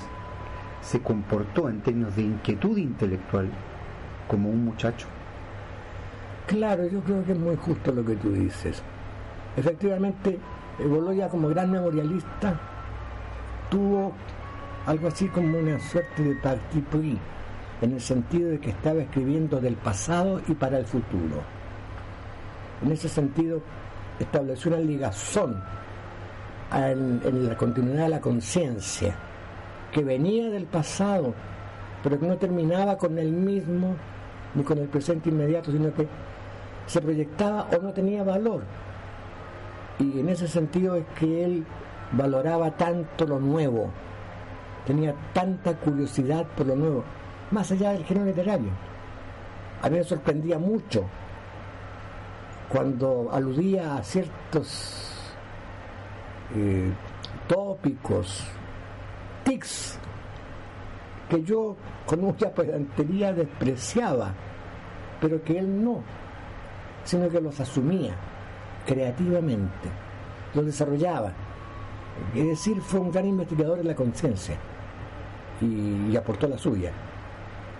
se 0.80 1.00
comportó 1.00 1.68
en 1.68 1.80
términos 1.80 2.16
de 2.16 2.22
inquietud 2.22 2.76
intelectual 2.76 3.48
como 4.28 4.48
un 4.48 4.64
muchacho? 4.64 5.06
Claro, 6.46 6.86
yo 6.88 7.00
creo 7.00 7.24
que 7.24 7.32
es 7.32 7.38
muy 7.38 7.56
justo 7.56 7.92
lo 7.92 8.04
que 8.04 8.16
tú 8.16 8.32
dices. 8.32 8.82
Efectivamente, 9.56 10.38
Boloya 10.78 11.28
como 11.28 11.48
gran 11.48 11.70
memorialista 11.70 12.58
tuvo 13.68 14.12
algo 14.86 15.08
así 15.08 15.28
como 15.28 15.58
una 15.58 15.78
suerte 15.78 16.22
de 16.22 16.34
parti 16.36 16.80
pris, 16.80 17.18
en 17.82 17.92
el 17.92 18.00
sentido 18.00 18.50
de 18.50 18.58
que 18.58 18.70
estaba 18.70 19.00
escribiendo 19.00 19.60
del 19.60 19.76
pasado 19.76 20.40
y 20.48 20.54
para 20.54 20.78
el 20.78 20.86
futuro. 20.86 21.42
En 22.82 22.92
ese 22.92 23.08
sentido, 23.08 23.60
estableció 24.20 24.70
una 24.70 24.80
ligazón 24.80 25.62
en, 26.72 27.48
la 27.48 27.56
continuidad 27.56 28.04
de 28.04 28.08
la 28.10 28.20
conciencia, 28.20 29.14
que 29.90 30.04
venía 30.04 30.50
del 30.50 30.66
pasado, 30.66 31.34
pero 32.02 32.18
que 32.18 32.26
no 32.26 32.36
terminaba 32.36 32.96
con 32.96 33.18
el 33.18 33.32
mismo 33.32 33.96
ni 34.54 34.62
con 34.62 34.78
el 34.78 34.88
presente 34.88 35.30
inmediato, 35.30 35.72
sino 35.72 35.92
que 35.92 36.06
se 36.86 37.00
proyectaba 37.00 37.68
o 37.76 37.82
no 37.82 37.92
tenía 37.92 38.22
valor. 38.22 38.62
Y 39.98 40.20
en 40.20 40.28
ese 40.28 40.48
sentido 40.48 40.96
es 40.96 41.04
que 41.18 41.44
él 41.44 41.64
valoraba 42.12 42.70
tanto 42.72 43.26
lo 43.26 43.38
nuevo, 43.38 43.90
tenía 44.86 45.14
tanta 45.32 45.74
curiosidad 45.74 46.46
por 46.56 46.66
lo 46.66 46.76
nuevo, 46.76 47.04
más 47.50 47.70
allá 47.72 47.92
del 47.92 48.04
género 48.04 48.26
literario. 48.26 48.70
A 49.82 49.88
mí 49.88 49.96
me 49.96 50.04
sorprendía 50.04 50.58
mucho 50.58 51.04
cuando 52.70 53.28
aludía 53.32 53.96
a 53.96 54.02
ciertos 54.02 55.10
eh, 56.54 56.90
tópicos, 57.48 58.44
tics, 59.44 59.98
que 61.28 61.42
yo 61.42 61.76
con 62.06 62.20
mucha 62.20 62.52
pedantería 62.52 63.32
despreciaba, 63.32 64.32
pero 65.20 65.42
que 65.42 65.58
él 65.58 65.84
no, 65.84 66.02
sino 67.04 67.28
que 67.28 67.40
los 67.40 67.58
asumía 67.58 68.14
creativamente, 68.86 69.88
los 70.54 70.66
desarrollaba. 70.66 71.32
Es 72.34 72.46
decir, 72.46 72.80
fue 72.80 73.00
un 73.00 73.10
gran 73.10 73.26
investigador 73.26 73.80
en 73.80 73.88
la 73.88 73.94
conciencia 73.94 74.56
y, 75.60 76.16
aportó 76.16 76.46
la 76.46 76.58
suya. 76.58 76.92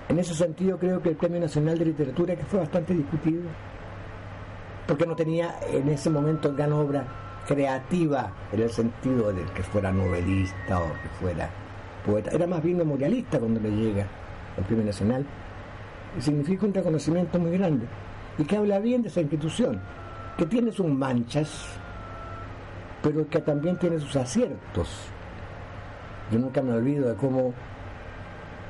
En 0.08 0.18
ese 0.18 0.34
sentido 0.34 0.78
creo 0.78 1.00
que 1.00 1.10
el 1.10 1.16
Premio 1.16 1.40
Nacional 1.40 1.78
de 1.78 1.84
Literatura, 1.84 2.34
que 2.34 2.44
fue 2.44 2.58
bastante 2.60 2.94
discutido, 2.94 3.42
porque 4.90 5.06
no 5.06 5.14
tenía 5.14 5.54
en 5.72 5.88
ese 5.88 6.10
momento 6.10 6.52
gran 6.52 6.72
obra 6.72 7.04
creativa 7.46 8.32
en 8.50 8.60
el 8.60 8.70
sentido 8.70 9.32
de 9.32 9.44
que 9.54 9.62
fuera 9.62 9.92
novelista 9.92 10.80
o 10.80 10.86
que 10.86 11.08
fuera 11.20 11.48
poeta, 12.04 12.32
era 12.32 12.44
más 12.48 12.60
bien 12.60 12.78
memorialista 12.78 13.38
cuando 13.38 13.60
le 13.60 13.70
llega 13.70 14.08
el 14.56 14.64
Premio 14.64 14.84
Nacional, 14.84 15.24
y 16.18 16.20
significa 16.20 16.66
un 16.66 16.74
reconocimiento 16.74 17.38
muy 17.38 17.56
grande, 17.56 17.86
y 18.36 18.42
que 18.42 18.56
habla 18.56 18.80
bien 18.80 19.02
de 19.02 19.10
esa 19.10 19.20
institución, 19.20 19.80
que 20.36 20.44
tiene 20.46 20.72
sus 20.72 20.86
manchas, 20.86 21.66
pero 23.00 23.28
que 23.28 23.38
también 23.38 23.78
tiene 23.78 24.00
sus 24.00 24.16
aciertos. 24.16 24.88
Yo 26.32 26.40
nunca 26.40 26.62
me 26.62 26.72
olvido 26.72 27.10
de 27.10 27.14
cómo 27.14 27.54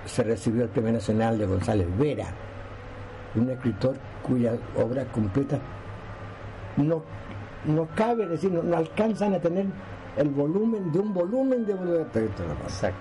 se 0.05 0.23
recibió 0.23 0.65
el 0.65 0.69
Premio 0.69 0.93
Nacional 0.93 1.39
de 1.39 1.47
González 1.47 1.89
Vera, 1.99 2.27
un 3.35 3.49
escritor 3.49 3.97
cuya 4.23 4.53
obra 4.77 5.07
completa 5.07 5.59
no, 6.83 7.03
no 7.65 7.89
cabe 7.95 8.27
decir, 8.27 8.51
no, 8.51 8.77
alcanzan 8.77 9.35
a 9.35 9.39
tener 9.41 9.67
el 10.17 10.29
volumen 10.29 10.91
de 10.93 10.99
un 10.99 11.15
volumen 11.15 11.67
de 11.67 11.75
Exacto. 12.63 12.99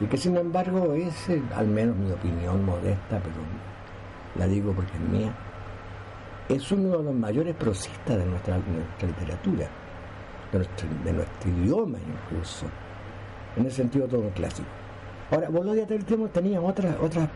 Y 0.00 0.06
que 0.06 0.16
sin 0.16 0.36
embargo 0.36 0.92
es, 0.94 1.30
al 1.54 1.68
menos 1.68 1.96
mi 1.96 2.10
opinión 2.10 2.64
modesta, 2.64 3.20
pero 3.20 3.36
la 4.36 4.46
digo 4.46 4.72
porque 4.72 4.92
es 4.92 5.00
mía, 5.00 5.32
es 6.48 6.72
uno 6.72 6.98
de 6.98 7.04
los 7.04 7.14
mayores 7.14 7.54
prosistas 7.54 8.18
de 8.18 8.26
nuestra, 8.26 8.58
literatura, 9.00 9.68
de 10.52 11.12
nuestro, 11.12 11.50
idioma 11.50 11.98
incluso, 11.98 12.66
en 13.56 13.66
el 13.66 13.72
sentido 13.72 14.06
todo 14.06 14.28
clásico. 14.30 14.68
Ahora, 15.30 15.48
Volodya 15.48 15.86
Tertemo 15.86 16.28
tenía 16.28 16.60
otra, 16.60 16.96
otra, 17.00 17.28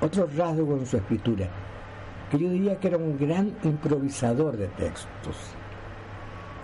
otro 0.00 0.28
rasgo 0.36 0.76
en 0.76 0.86
su 0.86 0.96
escritura, 0.96 1.48
que 2.30 2.38
yo 2.38 2.50
diría 2.50 2.78
que 2.78 2.88
era 2.88 2.96
un 2.96 3.18
gran 3.18 3.56
improvisador 3.62 4.56
de 4.56 4.68
textos. 4.68 5.36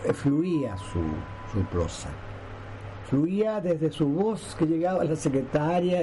Eh, 0.05 0.12
fluía 0.12 0.77
su, 0.77 1.00
su 1.53 1.64
prosa. 1.66 2.09
Fluía 3.09 3.61
desde 3.61 3.90
su 3.90 4.09
voz 4.09 4.57
que 4.59 4.66
llegaba 4.66 5.03
a 5.03 5.05
la 5.05 5.16
secretaria 5.16 6.03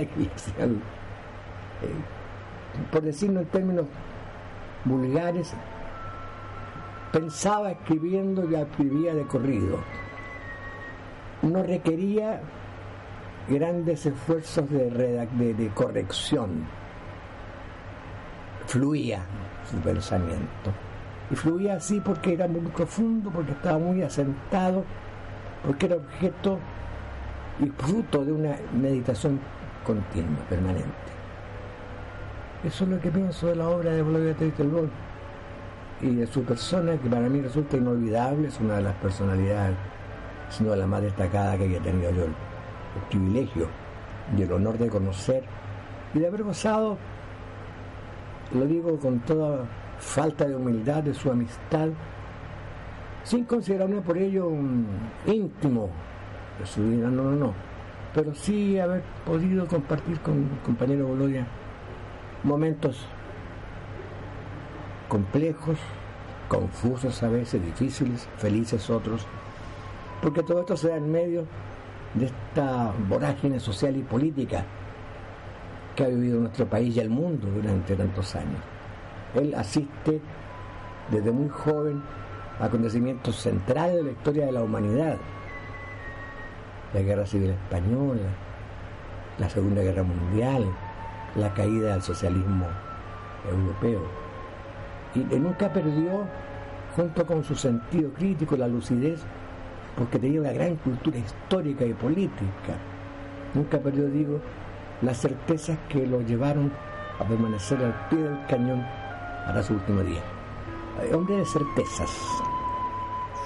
por 2.92 3.02
decirlo 3.02 3.42
en 3.42 3.46
términos 3.48 3.86
vulgares, 4.86 5.54
pensaba 7.12 7.72
escribiendo 7.72 8.50
y 8.50 8.56
escribía 8.56 9.14
de 9.14 9.26
corrido. 9.26 9.80
No 11.42 11.64
requería 11.64 12.42
grandes 13.50 14.06
esfuerzos 14.06 14.70
de, 14.70 14.90
de 15.54 15.70
corrección. 15.70 16.68
Fluía 18.72 19.20
su 19.70 19.76
pensamiento. 19.80 20.72
Y 21.30 21.36
fluía 21.36 21.76
así 21.76 22.00
porque 22.00 22.36
era 22.36 22.48
muy 22.48 22.62
profundo, 22.62 23.30
porque 23.30 23.52
estaba 23.52 23.78
muy 23.78 24.02
asentado, 24.02 24.86
porque 25.66 25.88
era 25.88 25.98
objeto 25.98 26.58
y 27.60 27.66
fruto 27.68 28.24
de 28.24 28.32
una 28.32 28.56
meditación 28.72 29.42
continua, 29.86 30.40
permanente. 30.48 30.90
Eso 32.64 32.86
es 32.86 32.90
lo 32.92 33.02
que 33.02 33.12
pienso 33.12 33.48
de 33.48 33.58
la 33.58 33.68
obra 33.68 33.92
de 33.92 34.04
Gloria 34.04 34.34
Teitelbol 34.36 34.90
y 36.00 36.16
de 36.16 36.28
su 36.28 36.44
persona, 36.44 36.94
que 36.96 37.10
para 37.10 37.28
mí 37.28 37.42
resulta 37.42 37.76
inolvidable, 37.76 38.48
es 38.48 38.58
una 38.62 38.76
de 38.76 38.84
las 38.84 38.96
personalidades, 38.96 39.76
sino 40.50 40.74
las 40.78 40.88
más 40.88 41.02
destacadas 41.02 41.58
que 41.58 41.66
haya 41.66 41.82
tenido 41.82 42.10
yo 42.12 42.24
el 42.24 42.34
privilegio 43.10 43.68
y 44.38 44.44
el 44.44 44.52
honor 44.54 44.78
de 44.78 44.88
conocer 44.88 45.44
y 46.14 46.20
de 46.20 46.28
haber 46.28 46.44
gozado, 46.44 46.98
lo 48.54 48.66
digo 48.66 48.98
con 49.00 49.20
toda 49.20 49.66
falta 50.00 50.46
de 50.46 50.56
humildad, 50.56 51.04
de 51.04 51.14
su 51.14 51.32
amistad, 51.32 51.90
sin 53.24 53.46
considerarme 53.46 54.02
por 54.02 54.18
ello 54.18 54.48
un 54.48 54.86
íntimo 55.26 55.90
de 56.60 56.66
su 56.66 56.84
vida, 56.84 57.10
no, 57.10 57.24
no, 57.24 57.32
no, 57.32 57.54
pero 58.14 58.34
sí 58.34 58.80
haber 58.80 59.04
podido 59.26 59.68
compartir 59.68 60.20
con 60.20 60.40
mi 60.40 60.58
compañero 60.66 61.08
Bolodia 61.08 61.46
momentos 62.44 63.06
complejos, 65.08 65.78
confusos 66.48 67.22
a 67.24 67.30
veces, 67.30 67.64
difíciles, 67.64 68.28
felices 68.38 68.90
otros, 68.90 69.26
porque 70.22 70.44
todo 70.44 70.62
esto 70.62 70.76
se 70.76 70.90
da 70.90 70.98
en 70.98 71.12
medio 71.12 71.46
de 72.16 72.26
esta 72.26 72.92
vorágine 73.08 73.60
social 73.60 73.96
y 73.96 74.02
política 74.02 74.66
que 75.96 76.04
ha 76.04 76.08
vivido 76.08 76.40
nuestro 76.40 76.66
país 76.66 76.96
y 76.96 77.00
el 77.00 77.10
mundo 77.10 77.48
durante 77.48 77.96
tantos 77.96 78.36
años. 78.36 78.62
Él 79.36 79.54
asiste 79.56 80.22
desde 81.10 81.32
muy 81.32 81.50
joven 81.50 82.02
a 82.60 82.66
acontecimientos 82.66 83.36
centrales 83.36 83.96
de 83.96 84.04
la 84.04 84.12
historia 84.12 84.46
de 84.46 84.52
la 84.52 84.64
humanidad. 84.64 85.18
La 86.94 87.02
Guerra 87.02 87.26
Civil 87.26 87.52
Española, 87.52 88.30
la 89.38 89.50
Segunda 89.50 89.82
Guerra 89.82 90.04
Mundial, 90.04 90.66
la 91.36 91.54
caída 91.54 91.94
del 91.94 92.02
socialismo 92.02 92.68
europeo. 93.50 94.02
Y 95.16 95.20
nunca 95.20 95.72
perdió, 95.72 96.26
junto 96.96 97.26
con 97.26 97.44
su 97.44 97.56
sentido 97.56 98.12
crítico, 98.14 98.56
la 98.56 98.68
lucidez, 98.68 99.22
porque 99.98 100.20
tenía 100.20 100.42
una 100.42 100.52
gran 100.52 100.76
cultura 100.78 101.18
histórica 101.18 101.86
y 101.86 101.94
política. 101.94 102.78
Nunca 103.54 103.80
perdió, 103.80 104.08
digo, 104.08 104.40
las 105.02 105.20
certezas 105.20 105.78
que 105.90 106.06
lo 106.06 106.22
llevaron 106.22 106.72
a 107.20 107.26
permanecer 107.26 107.84
al 107.84 108.10
pie 108.10 108.20
del 108.20 108.46
cañón 108.48 108.86
para 109.46 109.64
su 109.64 109.74
último 109.74 110.02
día. 110.02 110.22
Hombre 111.14 111.38
de 111.38 111.46
certezas. 111.46 112.12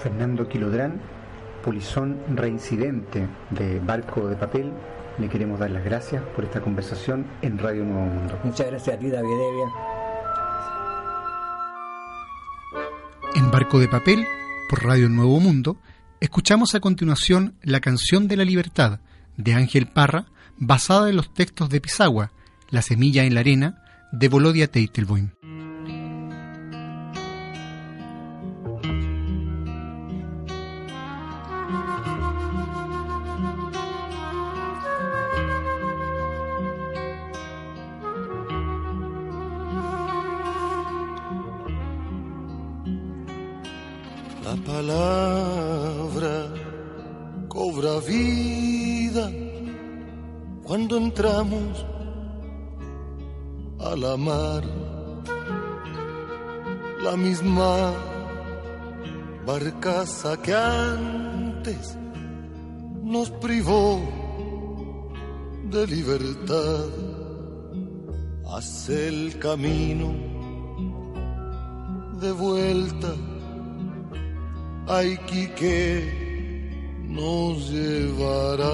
Fernando 0.02 0.48
Quilodrán, 0.48 1.00
polizón 1.64 2.20
reincidente 2.36 3.28
de 3.52 3.80
Barco 3.80 4.28
de 4.28 4.36
Papel, 4.36 4.72
le 5.18 5.30
queremos 5.30 5.60
dar 5.60 5.72
las 5.72 5.84
gracias 5.84 6.22
por 6.36 6.44
esta 6.44 6.62
conversación 6.62 7.26
en 7.42 7.58
Radio 7.58 7.86
Nuevo 7.86 8.06
Mundo. 8.06 8.40
Muchas 8.44 8.68
gracias 8.68 8.98
a 8.98 9.00
ti, 9.00 9.10
David 9.10 9.32
Evia. 9.32 9.68
En 13.36 13.52
Barco 13.52 13.80
de 13.80 13.88
Papel, 13.88 14.26
por 14.70 14.84
Radio 14.84 15.10
Nuevo 15.10 15.40
Mundo, 15.40 15.78
escuchamos 16.20 16.76
a 16.76 16.82
continuación 16.82 17.56
La 17.62 17.80
canción 17.80 18.28
de 18.28 18.38
la 18.38 18.46
libertad 18.46 19.00
de 19.38 19.54
Ángel 19.54 19.88
Parra, 19.88 20.26
basada 20.58 21.10
en 21.10 21.16
los 21.16 21.34
textos 21.34 21.70
de 21.70 21.82
Pisagua, 21.82 22.32
La 22.70 22.82
semilla 22.82 23.24
en 23.24 23.34
la 23.34 23.42
arena, 23.42 23.84
de 24.12 24.28
Volodia 24.28 24.68
Teitelboim. 24.68 25.30
Barcaza 60.06 60.38
que 60.42 60.54
antes 60.54 61.98
nos 63.04 63.30
privó 63.32 64.00
de 65.72 65.88
libertad 65.88 66.86
hace 68.56 69.08
el 69.08 69.40
camino 69.40 70.14
de 72.22 72.32
vuelta 72.32 73.14
a 74.88 75.04
Iquique 75.04 76.04
nos 77.08 77.70
llevará. 77.72 78.74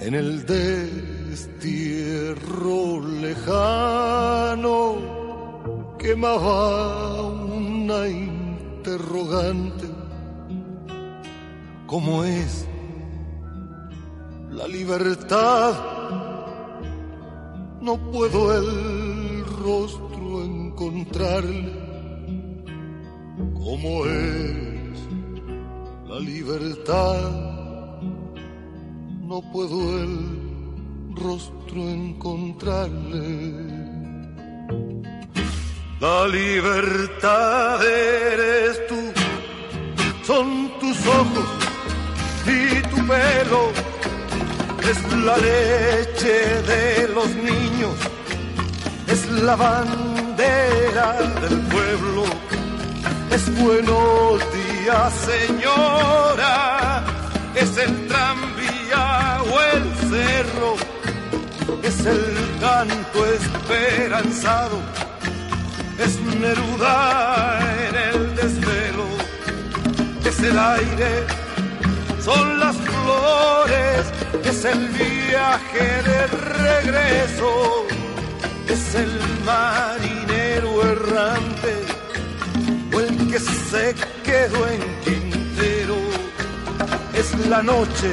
En 0.00 0.14
el 0.14 0.46
destierro 0.46 1.07
quemaba 6.08 7.20
una 7.20 8.08
interrogante. 8.08 9.86
¿Cómo 11.86 12.24
es 12.24 12.66
la 14.50 14.66
libertad? 14.66 15.74
No 17.82 17.98
puedo 18.10 18.40
el 18.56 19.44
rostro 19.62 20.44
encontrarle. 20.44 21.74
¿Cómo 23.52 24.06
es 24.06 24.98
la 26.08 26.20
libertad? 26.20 27.30
No 29.30 29.42
puedo 29.52 29.78
el 29.98 30.16
rostro 31.14 31.82
encontrarle. 31.82 33.67
La 36.00 36.28
libertad 36.28 37.84
eres 37.84 38.86
tú, 38.86 39.12
son 40.24 40.70
tus 40.78 40.96
ojos 41.08 41.48
y 42.46 42.80
tu 42.82 42.96
pelo, 43.04 43.72
es 44.88 45.12
la 45.24 45.36
leche 45.38 46.62
de 46.70 47.08
los 47.08 47.26
niños, 47.34 47.96
es 49.08 49.28
la 49.42 49.56
bandera 49.56 51.14
del 51.40 51.58
pueblo, 51.62 52.24
es 53.32 53.60
buenos 53.60 54.40
días 54.54 55.12
señora, 55.26 57.02
es 57.56 57.76
el 57.76 58.06
tranvía 58.06 59.42
o 59.50 59.60
el 59.74 59.84
cerro, 60.10 60.76
es 61.82 62.06
el 62.06 62.60
canto 62.60 63.26
esperanzado. 63.26 64.78
es 64.78 65.07
Neruda 66.40 67.58
en 67.88 67.96
el 67.96 68.36
desvelo, 68.36 69.06
es 70.24 70.40
el 70.40 70.56
aire, 70.56 71.26
son 72.24 72.60
las 72.60 72.76
flores, 72.76 74.06
es 74.44 74.64
el 74.64 74.88
viaje 74.88 76.02
de 76.08 76.26
regreso, 76.28 77.86
es 78.68 78.94
el 78.94 79.20
marinero 79.44 80.82
errante 80.92 81.74
o 82.94 83.00
el 83.00 83.30
que 83.32 83.40
se 83.40 83.94
quedó 84.22 84.68
en 84.68 84.80
Quintero, 85.04 85.96
es 87.14 87.46
la 87.48 87.64
noche 87.64 88.12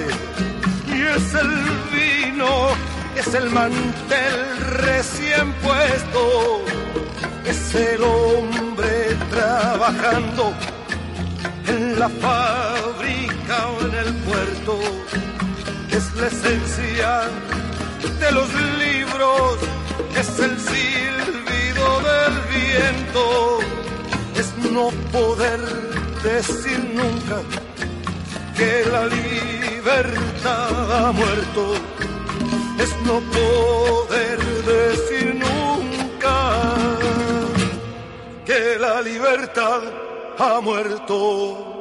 y 0.88 1.01
es 1.01 1.36
el 1.36 1.51
vino, 1.93 2.69
es 3.15 3.34
el 3.36 3.51
mantel 3.51 4.57
recién 4.82 5.53
puesto 5.61 6.65
es 7.47 7.75
el 7.75 8.03
hombre 8.03 9.15
trabajando 9.29 10.53
en 11.67 11.99
la 11.99 12.09
fábrica 12.09 13.67
o 13.67 13.85
en 13.85 13.93
el 13.95 14.13
puerto. 14.27 14.79
Es 15.91 16.13
la 16.15 16.27
esencia 16.27 17.29
de 18.19 18.31
los 18.31 18.49
libros, 18.79 19.57
es 20.15 20.39
el 20.39 20.57
silbido 20.59 22.01
del 22.09 22.33
viento, 22.55 23.59
es 24.35 24.49
no 24.71 24.89
poder 25.11 25.59
decir 26.23 26.79
nunca 26.93 27.41
que 28.57 28.85
la 28.91 29.05
libertad 29.05 31.07
ha 31.07 31.11
muerto, 31.11 31.75
es 32.79 32.95
no 33.05 33.19
poder 33.39 34.39
decir 34.65 35.35
nunca 35.35 35.64
la 38.80 39.01
libertad 39.01 39.82
ha 40.38 40.62
muerto. 40.62 41.76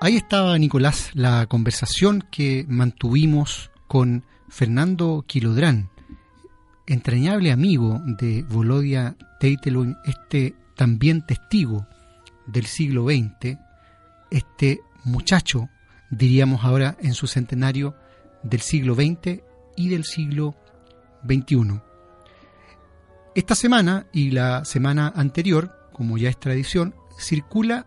Ahí 0.00 0.16
estaba, 0.16 0.56
Nicolás, 0.58 1.10
la 1.14 1.46
conversación 1.46 2.24
que 2.30 2.64
mantuvimos 2.68 3.70
con 3.86 4.24
Fernando 4.48 5.24
Quilodrán, 5.26 5.90
entrañable 6.86 7.52
amigo 7.52 8.00
de 8.06 8.42
Volodia 8.42 9.16
Teitelon, 9.38 9.98
este 10.04 10.54
también 10.76 11.26
testigo 11.26 11.86
del 12.46 12.66
siglo 12.66 13.06
XX, 13.06 13.58
este 14.30 14.80
muchacho, 15.04 15.68
diríamos 16.10 16.64
ahora 16.64 16.96
en 17.00 17.12
su 17.12 17.26
centenario, 17.26 17.96
del 18.48 18.60
siglo 18.60 18.94
XX 18.94 19.42
y 19.76 19.88
del 19.88 20.04
siglo 20.04 20.54
XXI. 21.26 21.80
Esta 23.34 23.54
semana 23.54 24.06
y 24.12 24.30
la 24.30 24.64
semana 24.64 25.12
anterior, 25.14 25.90
como 25.92 26.16
ya 26.16 26.30
es 26.30 26.38
tradición, 26.38 26.94
circula 27.18 27.86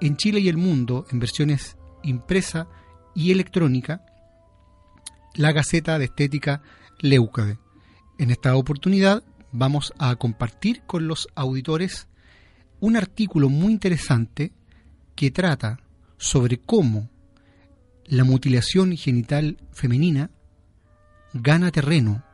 en 0.00 0.16
Chile 0.16 0.40
y 0.40 0.48
el 0.48 0.56
mundo 0.56 1.06
en 1.10 1.20
versiones 1.20 1.76
impresa 2.02 2.68
y 3.14 3.30
electrónica 3.30 4.04
la 5.34 5.52
Gaceta 5.52 5.98
de 5.98 6.06
Estética 6.06 6.62
Leucade. 7.00 7.58
En 8.18 8.30
esta 8.30 8.56
oportunidad 8.56 9.22
vamos 9.52 9.92
a 9.98 10.16
compartir 10.16 10.82
con 10.86 11.06
los 11.06 11.28
auditores 11.34 12.08
un 12.80 12.96
artículo 12.96 13.48
muy 13.48 13.72
interesante 13.72 14.52
que 15.14 15.30
trata 15.30 15.80
sobre 16.16 16.58
cómo 16.58 17.08
la 18.08 18.24
mutilación 18.24 18.96
genital 18.96 19.58
femenina 19.70 20.30
gana 21.34 21.70
terreno 21.70 22.24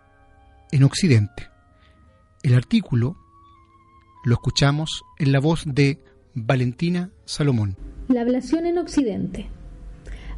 en 0.70 0.84
Occidente. 0.84 1.50
El 2.42 2.54
artículo 2.54 3.16
lo 4.24 4.34
escuchamos 4.34 5.02
en 5.18 5.32
la 5.32 5.40
voz 5.40 5.64
de 5.66 5.98
Valentina 6.34 7.10
Salomón. 7.24 7.76
La 8.08 8.20
ablación 8.20 8.66
en 8.66 8.78
Occidente. 8.78 9.48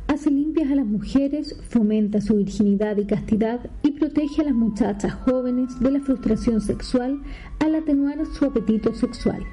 Hace 0.09 0.31
limpias 0.31 0.71
a 0.71 0.77
las 0.77 0.87
mujeres, 0.87 1.57
fomenta 1.69 2.21
su 2.21 2.37
virginidad 2.37 2.97
y 2.97 3.07
castidad 3.07 3.71
y 3.83 3.91
protege 3.93 4.43
a 4.43 4.45
las 4.45 4.55
muchachas 4.55 5.13
jóvenes 5.15 5.79
de 5.81 5.91
la 5.91 6.01
frustración 6.01 6.61
sexual 6.61 7.23
al 7.59 7.75
atenuar 7.75 8.25
su 8.27 8.45
apetito 8.45 8.95
sexual. 8.95 9.45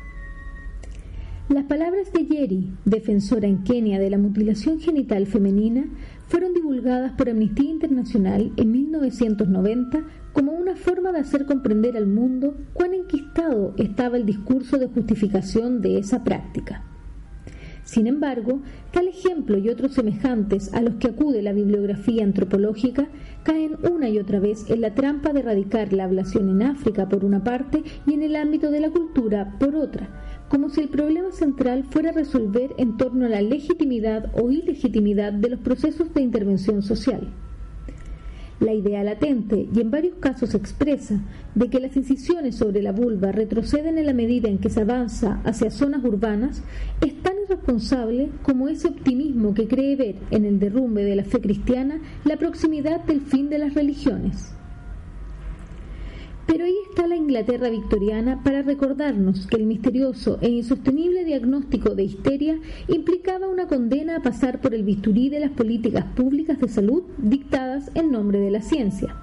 Las 1.49 1.65
palabras 1.65 2.13
de 2.13 2.25
Yeri, 2.25 2.71
defensora 2.85 3.47
en 3.47 3.63
Kenia 3.65 3.99
de 3.99 4.09
la 4.09 4.17
mutilación 4.17 4.79
genital 4.79 5.27
femenina, 5.27 5.85
fueron 6.27 6.53
divulgadas 6.53 7.11
por 7.13 7.29
Amnistía 7.29 7.69
Internacional 7.69 8.53
en 8.55 8.71
1990 8.71 10.05
como 10.31 10.53
una 10.53 10.77
forma 10.77 11.11
de 11.11 11.19
hacer 11.19 11.45
comprender 11.45 11.97
al 11.97 12.07
mundo 12.07 12.55
cuán 12.71 12.93
enquistado 12.93 13.73
estaba 13.77 14.15
el 14.15 14.25
discurso 14.25 14.77
de 14.77 14.87
justificación 14.87 15.81
de 15.81 15.97
esa 15.97 16.23
práctica. 16.23 16.85
Sin 17.83 18.07
embargo, 18.07 18.61
tal 18.91 19.09
ejemplo 19.09 19.57
y 19.57 19.69
otros 19.69 19.93
semejantes 19.93 20.73
a 20.73 20.81
los 20.81 20.95
que 20.95 21.09
acude 21.09 21.41
la 21.41 21.51
bibliografía 21.51 22.23
antropológica 22.23 23.09
caen 23.43 23.75
una 23.91 24.07
y 24.07 24.19
otra 24.19 24.39
vez 24.39 24.69
en 24.69 24.79
la 24.79 24.95
trampa 24.95 25.33
de 25.33 25.41
erradicar 25.41 25.91
la 25.91 26.05
ablación 26.05 26.49
en 26.49 26.63
África 26.63 27.09
por 27.09 27.25
una 27.25 27.43
parte 27.43 27.83
y 28.07 28.13
en 28.13 28.23
el 28.23 28.37
ámbito 28.37 28.71
de 28.71 28.79
la 28.79 28.89
cultura 28.89 29.57
por 29.59 29.75
otra, 29.75 30.09
como 30.53 30.69
si 30.69 30.81
el 30.81 30.89
problema 30.89 31.31
central 31.31 31.83
fuera 31.89 32.11
resolver 32.11 32.75
en 32.77 32.95
torno 32.95 33.25
a 33.25 33.29
la 33.29 33.41
legitimidad 33.41 34.31
o 34.39 34.51
ilegitimidad 34.51 35.33
de 35.33 35.49
los 35.49 35.59
procesos 35.59 36.13
de 36.13 36.21
intervención 36.21 36.83
social. 36.83 37.27
La 38.59 38.71
idea 38.71 39.03
latente, 39.03 39.67
y 39.73 39.81
en 39.81 39.89
varios 39.89 40.13
casos 40.19 40.53
expresa, 40.53 41.19
de 41.55 41.71
que 41.71 41.79
las 41.79 41.97
incisiones 41.97 42.53
sobre 42.53 42.83
la 42.83 42.91
vulva 42.91 43.31
retroceden 43.31 43.97
en 43.97 44.05
la 44.05 44.13
medida 44.13 44.47
en 44.47 44.59
que 44.59 44.69
se 44.69 44.81
avanza 44.81 45.41
hacia 45.43 45.71
zonas 45.71 46.03
urbanas 46.03 46.61
es 47.01 47.19
tan 47.23 47.33
irresponsable 47.45 48.29
como 48.43 48.67
ese 48.67 48.89
optimismo 48.89 49.55
que 49.55 49.67
cree 49.67 49.95
ver 49.95 50.17
en 50.29 50.45
el 50.45 50.59
derrumbe 50.59 51.03
de 51.03 51.15
la 51.15 51.23
fe 51.23 51.41
cristiana 51.41 51.99
la 52.25 52.37
proximidad 52.37 53.03
del 53.05 53.21
fin 53.21 53.49
de 53.49 53.57
las 53.57 53.73
religiones. 53.73 54.52
Pero 56.45 56.65
ahí 56.65 56.75
está 56.89 57.07
la 57.07 57.15
Inglaterra 57.15 57.69
victoriana 57.69 58.43
para 58.43 58.61
recordarnos 58.61 59.47
que 59.47 59.55
el 59.55 59.65
misterioso 59.65 60.39
e 60.41 60.49
insostenible 60.49 61.23
diagnóstico 61.23 61.95
de 61.95 62.03
histeria 62.03 62.59
implicaba 62.87 63.47
una 63.47 63.67
condena 63.67 64.17
a 64.17 64.21
pasar 64.21 64.59
por 64.59 64.75
el 64.75 64.83
bisturí 64.83 65.29
de 65.29 65.39
las 65.39 65.51
políticas 65.51 66.05
públicas 66.15 66.59
de 66.59 66.67
salud 66.67 67.03
dictadas 67.17 67.91
en 67.95 68.11
nombre 68.11 68.39
de 68.39 68.51
la 68.51 68.61
ciencia. 68.61 69.15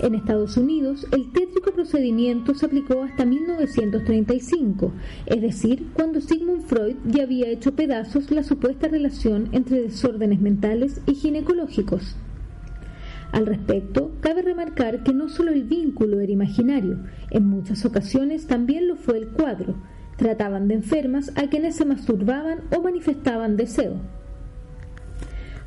En 0.00 0.14
Estados 0.14 0.56
Unidos, 0.56 1.06
el 1.12 1.30
tétrico 1.32 1.70
procedimiento 1.72 2.54
se 2.54 2.66
aplicó 2.66 3.02
hasta 3.02 3.24
1935, 3.24 4.92
es 5.26 5.40
decir, 5.40 5.86
cuando 5.94 6.20
Sigmund 6.20 6.64
Freud 6.64 6.96
ya 7.06 7.22
había 7.22 7.48
hecho 7.48 7.74
pedazos 7.74 8.30
la 8.30 8.42
supuesta 8.42 8.88
relación 8.88 9.48
entre 9.52 9.82
desórdenes 9.82 10.40
mentales 10.40 11.00
y 11.06 11.14
ginecológicos. 11.14 12.16
Al 13.32 13.46
respecto, 13.46 14.12
cabe 14.20 14.42
remarcar 14.42 15.02
que 15.02 15.14
no 15.14 15.30
solo 15.30 15.50
el 15.52 15.64
vínculo 15.64 16.20
era 16.20 16.30
imaginario, 16.30 16.98
en 17.30 17.46
muchas 17.46 17.84
ocasiones 17.86 18.46
también 18.46 18.86
lo 18.86 18.96
fue 18.96 19.16
el 19.16 19.28
cuadro. 19.28 19.74
Trataban 20.16 20.68
de 20.68 20.74
enfermas 20.74 21.32
a 21.36 21.48
quienes 21.48 21.76
se 21.76 21.86
masturbaban 21.86 22.60
o 22.76 22.82
manifestaban 22.82 23.56
deseo. 23.56 23.94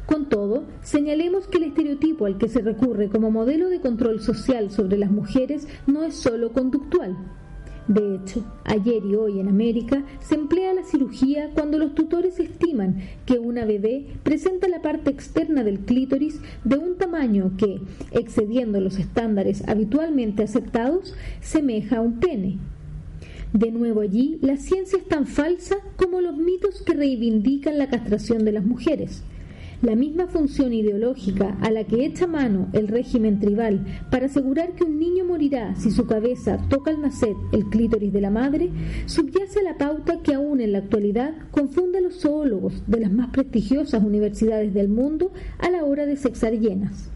Con 0.05 0.29
todo, 0.29 0.65
señalemos 0.83 1.47
que 1.47 1.57
el 1.57 1.63
estereotipo 1.63 2.27
al 2.27 2.37
que 2.37 2.47
se 2.47 2.61
recurre 2.61 3.09
como 3.09 3.31
modelo 3.31 3.69
de 3.69 3.81
control 3.81 4.21
social 4.21 4.69
sobre 4.69 4.99
las 4.99 5.09
mujeres 5.09 5.67
no 5.87 6.03
es 6.03 6.13
solo 6.13 6.53
conductual, 6.53 7.17
de 7.87 8.15
hecho, 8.15 8.43
ayer 8.63 9.05
y 9.05 9.13
hoy 9.13 9.39
en 9.39 9.47
América 9.47 10.03
se 10.19 10.33
emplea 10.33 10.73
la 10.73 10.83
cirugía 10.83 11.51
cuando 11.53 11.77
los 11.77 11.93
tutores 11.93 12.39
estiman 12.39 12.97
que 13.27 13.37
una 13.37 13.63
bebé 13.63 14.07
presenta 14.23 14.67
la 14.67 14.81
parte 14.81 15.11
externa 15.11 15.63
del 15.63 15.81
clítoris 15.81 16.41
de 16.63 16.77
un 16.79 16.97
tamaño 16.97 17.51
que, 17.57 17.81
excediendo 18.11 18.81
los 18.81 18.97
estándares 18.97 19.67
habitualmente 19.67 20.41
aceptados, 20.41 21.13
semeja 21.41 21.97
a 21.97 22.01
un 22.01 22.19
pene. 22.19 22.57
De 23.53 23.69
nuevo 23.69 24.01
allí, 24.01 24.39
la 24.41 24.57
ciencia 24.57 24.97
es 24.97 25.07
tan 25.07 25.27
falsa 25.27 25.75
como 25.95 26.21
los 26.21 26.35
mitos 26.35 26.81
que 26.81 26.93
reivindican 26.93 27.77
la 27.77 27.89
castración 27.89 28.45
de 28.45 28.51
las 28.51 28.65
mujeres 28.65 29.23
la 29.81 29.95
misma 29.95 30.27
función 30.27 30.73
ideológica 30.73 31.57
a 31.61 31.71
la 31.71 31.83
que 31.83 32.05
echa 32.05 32.27
mano 32.27 32.67
el 32.73 32.87
régimen 32.87 33.39
tribal 33.39 33.85
para 34.11 34.27
asegurar 34.27 34.73
que 34.73 34.83
un 34.83 34.99
niño 34.99 35.25
morirá 35.25 35.75
si 35.75 35.91
su 35.91 36.05
cabeza 36.05 36.57
toca 36.69 36.91
al 36.91 37.01
nacer 37.01 37.35
el 37.51 37.65
clítoris 37.65 38.13
de 38.13 38.21
la 38.21 38.29
madre, 38.29 38.69
subyace 39.05 39.59
a 39.59 39.63
la 39.63 39.77
pauta 39.77 40.21
que 40.21 40.33
aún 40.33 40.61
en 40.61 40.71
la 40.71 40.79
actualidad 40.79 41.33
confunde 41.51 41.99
a 41.99 42.01
los 42.01 42.21
zoólogos 42.21 42.83
de 42.87 42.99
las 42.99 43.11
más 43.11 43.29
prestigiosas 43.29 44.03
universidades 44.03 44.73
del 44.73 44.89
mundo 44.89 45.31
a 45.59 45.69
la 45.69 45.83
hora 45.83 46.05
de 46.05 46.17
sexar 46.17 46.53
llenas. 46.53 47.14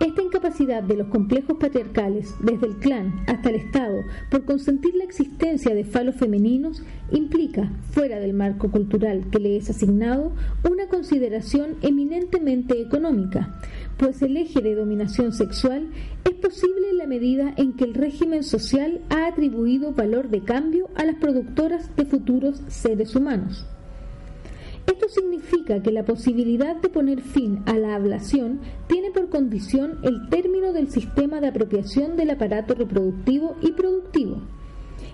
Esta 0.00 0.22
incapacidad 0.22 0.82
de 0.82 0.96
los 0.96 1.08
complejos 1.08 1.58
patriarcales, 1.58 2.34
desde 2.40 2.68
el 2.68 2.76
clan 2.76 3.22
hasta 3.26 3.50
el 3.50 3.56
Estado, 3.56 4.02
por 4.30 4.46
consentir 4.46 4.94
la 4.94 5.04
existencia 5.04 5.74
de 5.74 5.84
falos 5.84 6.16
femeninos, 6.16 6.82
implica, 7.10 7.70
fuera 7.90 8.18
del 8.18 8.32
marco 8.32 8.70
cultural 8.70 9.26
que 9.30 9.38
le 9.38 9.58
es 9.58 9.68
asignado, 9.68 10.32
una 10.68 10.88
consideración 10.88 11.76
eminentemente 11.82 12.80
económica, 12.80 13.60
pues 13.98 14.22
el 14.22 14.38
eje 14.38 14.62
de 14.62 14.74
dominación 14.74 15.34
sexual 15.34 15.90
es 16.24 16.34
posible 16.36 16.88
en 16.88 16.96
la 16.96 17.06
medida 17.06 17.52
en 17.58 17.74
que 17.74 17.84
el 17.84 17.92
régimen 17.92 18.42
social 18.42 19.02
ha 19.10 19.26
atribuido 19.26 19.92
valor 19.92 20.30
de 20.30 20.42
cambio 20.42 20.88
a 20.94 21.04
las 21.04 21.16
productoras 21.16 21.94
de 21.94 22.06
futuros 22.06 22.62
seres 22.68 23.14
humanos. 23.14 23.66
Esto 24.86 25.08
significa 25.08 25.82
que 25.82 25.92
la 25.92 26.04
posibilidad 26.04 26.76
de 26.76 26.88
poner 26.88 27.20
fin 27.20 27.62
a 27.66 27.74
la 27.74 27.94
ablación 27.94 28.60
tiene 28.86 29.10
por 29.10 29.28
condición 29.28 29.98
el 30.02 30.28
término 30.28 30.72
del 30.72 30.90
sistema 30.90 31.40
de 31.40 31.48
apropiación 31.48 32.16
del 32.16 32.30
aparato 32.30 32.74
reproductivo 32.74 33.56
y 33.62 33.72
productivo. 33.72 34.42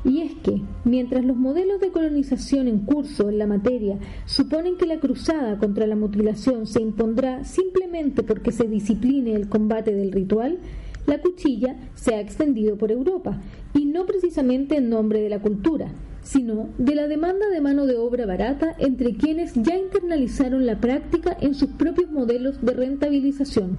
Y 0.04 0.22
es 0.22 0.34
que, 0.36 0.62
mientras 0.84 1.24
los 1.24 1.36
modelos 1.36 1.80
de 1.80 1.90
colonización 1.90 2.68
en 2.68 2.80
curso 2.80 3.28
en 3.28 3.38
la 3.38 3.46
materia 3.46 3.98
suponen 4.24 4.76
que 4.76 4.86
la 4.86 5.00
cruzada 5.00 5.58
contra 5.58 5.86
la 5.86 5.96
mutilación 5.96 6.66
se 6.66 6.80
impondrá 6.80 7.44
simplemente 7.44 8.22
porque 8.22 8.52
se 8.52 8.68
discipline 8.68 9.34
el 9.34 9.48
combate 9.48 9.94
del 9.94 10.12
ritual, 10.12 10.58
la 11.06 11.20
cuchilla 11.20 11.76
se 11.94 12.14
ha 12.14 12.20
extendido 12.20 12.76
por 12.76 12.92
Europa, 12.92 13.40
y 13.74 13.84
no 13.84 14.06
precisamente 14.06 14.76
en 14.76 14.90
nombre 14.90 15.20
de 15.20 15.28
la 15.28 15.40
cultura, 15.40 15.92
sino 16.26 16.70
de 16.76 16.96
la 16.96 17.06
demanda 17.06 17.48
de 17.48 17.60
mano 17.60 17.86
de 17.86 17.96
obra 17.96 18.26
barata 18.26 18.74
entre 18.78 19.14
quienes 19.14 19.54
ya 19.54 19.78
internalizaron 19.78 20.66
la 20.66 20.80
práctica 20.80 21.36
en 21.40 21.54
sus 21.54 21.70
propios 21.70 22.10
modelos 22.10 22.60
de 22.62 22.72
rentabilización. 22.72 23.76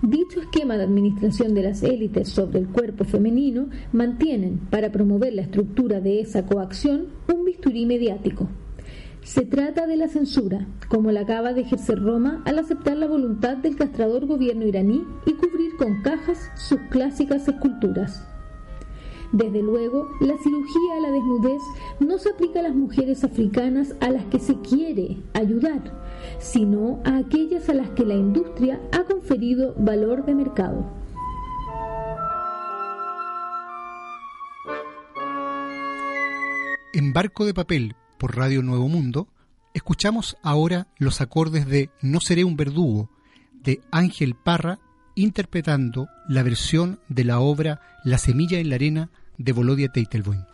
Dicho 0.00 0.40
esquema 0.40 0.76
de 0.76 0.84
administración 0.84 1.54
de 1.54 1.64
las 1.64 1.82
élites 1.82 2.28
sobre 2.28 2.60
el 2.60 2.68
cuerpo 2.68 3.02
femenino 3.02 3.70
mantienen, 3.90 4.58
para 4.70 4.92
promover 4.92 5.34
la 5.34 5.42
estructura 5.42 6.00
de 6.00 6.20
esa 6.20 6.46
coacción, 6.46 7.08
un 7.34 7.44
bisturí 7.44 7.86
mediático. 7.86 8.48
Se 9.24 9.44
trata 9.44 9.88
de 9.88 9.96
la 9.96 10.06
censura, 10.06 10.68
como 10.88 11.10
la 11.10 11.22
acaba 11.22 11.54
de 11.54 11.62
ejercer 11.62 12.00
Roma 12.00 12.40
al 12.46 12.60
aceptar 12.60 12.96
la 12.96 13.08
voluntad 13.08 13.56
del 13.56 13.74
castrador 13.74 14.26
gobierno 14.26 14.64
iraní 14.64 15.04
y 15.26 15.32
cubrir 15.32 15.76
con 15.76 16.02
cajas 16.02 16.52
sus 16.54 16.78
clásicas 16.90 17.48
esculturas. 17.48 18.24
Desde 19.32 19.62
luego, 19.62 20.08
la 20.20 20.38
cirugía 20.38 20.96
a 20.96 21.00
la 21.00 21.10
desnudez 21.10 21.60
no 22.00 22.18
se 22.18 22.30
aplica 22.30 22.60
a 22.60 22.62
las 22.62 22.74
mujeres 22.74 23.24
africanas 23.24 23.94
a 24.00 24.10
las 24.10 24.24
que 24.26 24.38
se 24.38 24.58
quiere 24.60 25.18
ayudar, 25.34 25.92
sino 26.38 27.00
a 27.04 27.18
aquellas 27.18 27.68
a 27.68 27.74
las 27.74 27.90
que 27.90 28.06
la 28.06 28.14
industria 28.14 28.80
ha 28.92 29.04
conferido 29.04 29.74
valor 29.76 30.24
de 30.24 30.34
mercado. 30.34 30.86
En 36.94 37.12
Barco 37.12 37.44
de 37.44 37.52
Papel, 37.52 37.96
por 38.18 38.36
Radio 38.36 38.62
Nuevo 38.62 38.88
Mundo, 38.88 39.28
escuchamos 39.74 40.38
ahora 40.42 40.88
los 40.96 41.20
acordes 41.20 41.66
de 41.66 41.90
No 42.00 42.20
seré 42.20 42.44
un 42.44 42.56
verdugo, 42.56 43.10
de 43.52 43.82
Ángel 43.90 44.34
Parra 44.34 44.78
interpretando 45.18 46.08
la 46.28 46.44
versión 46.44 47.00
de 47.08 47.24
la 47.24 47.40
obra 47.40 47.80
La 48.04 48.18
semilla 48.18 48.60
en 48.60 48.68
la 48.68 48.76
arena 48.76 49.10
de 49.36 49.52
Volodia 49.52 49.88
Teitelboim. 49.88 50.47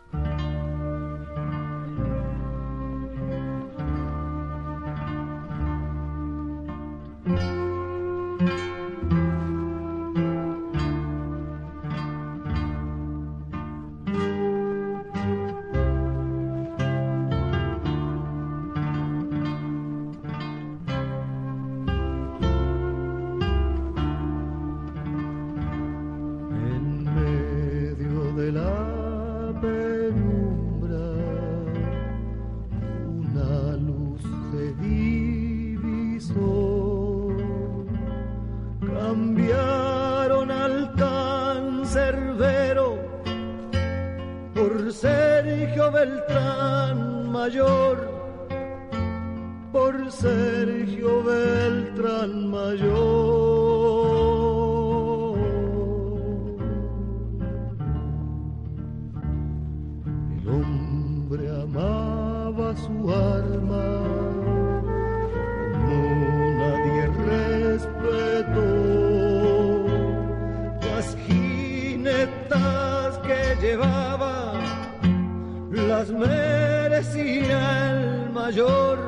mayor 78.44 78.98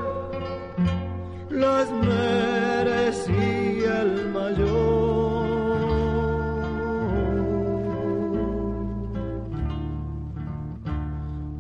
las 1.51 1.91
merecía 2.11 3.93
el 4.07 4.31
mayor. 4.31 5.47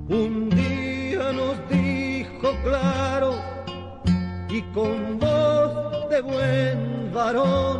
Un 0.08 0.48
día 0.48 1.32
nos 1.40 1.56
dijo 1.68 2.48
claro 2.64 3.30
y 4.48 4.62
con 4.76 5.18
voz 5.18 6.08
de 6.08 6.20
buen 6.22 7.12
varón, 7.12 7.78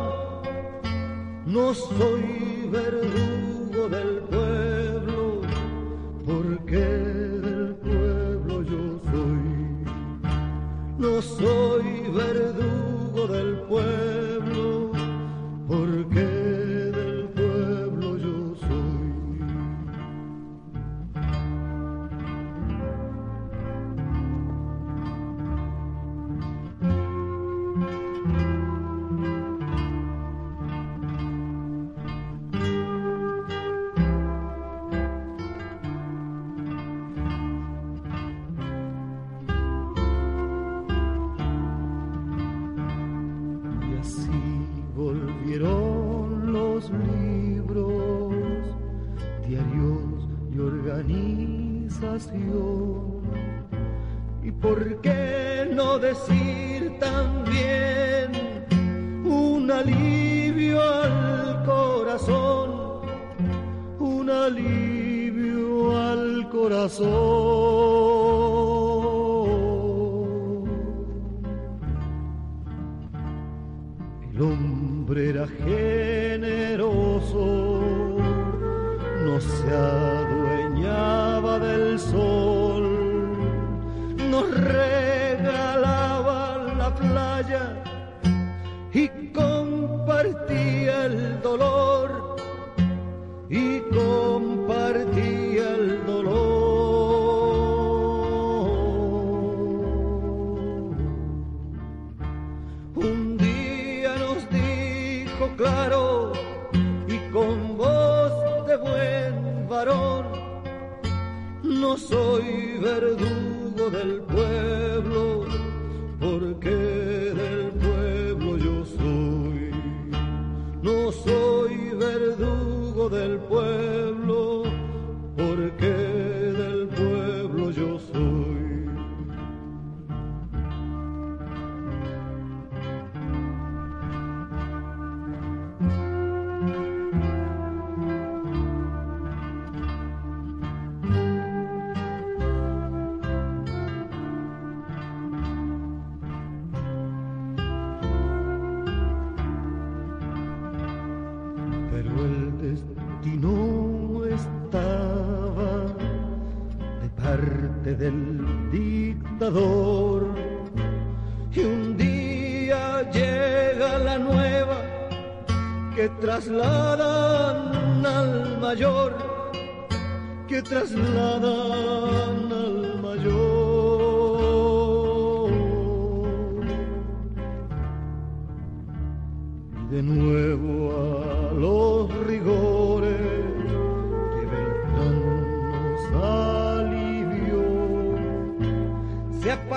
no 1.47 1.73
soy 1.73 2.69
verdugo 2.71 3.89
del 3.89 4.11
pueblo, 4.29 5.41
porque 6.27 7.06
no 10.97 11.21
soy 11.21 12.09
verdugo 12.11 13.27
del 13.27 13.57
pueblo. 13.67 14.16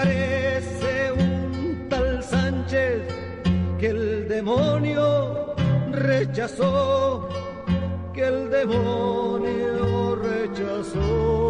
aparece 0.00 1.12
un 1.12 1.86
tal 1.90 2.22
Sánchez 2.22 3.02
que 3.78 3.88
el 3.88 4.28
demonio 4.28 5.54
rechazó, 5.92 7.28
que 8.14 8.26
el 8.26 8.50
demonio 8.50 10.16
rechazó. 10.16 11.49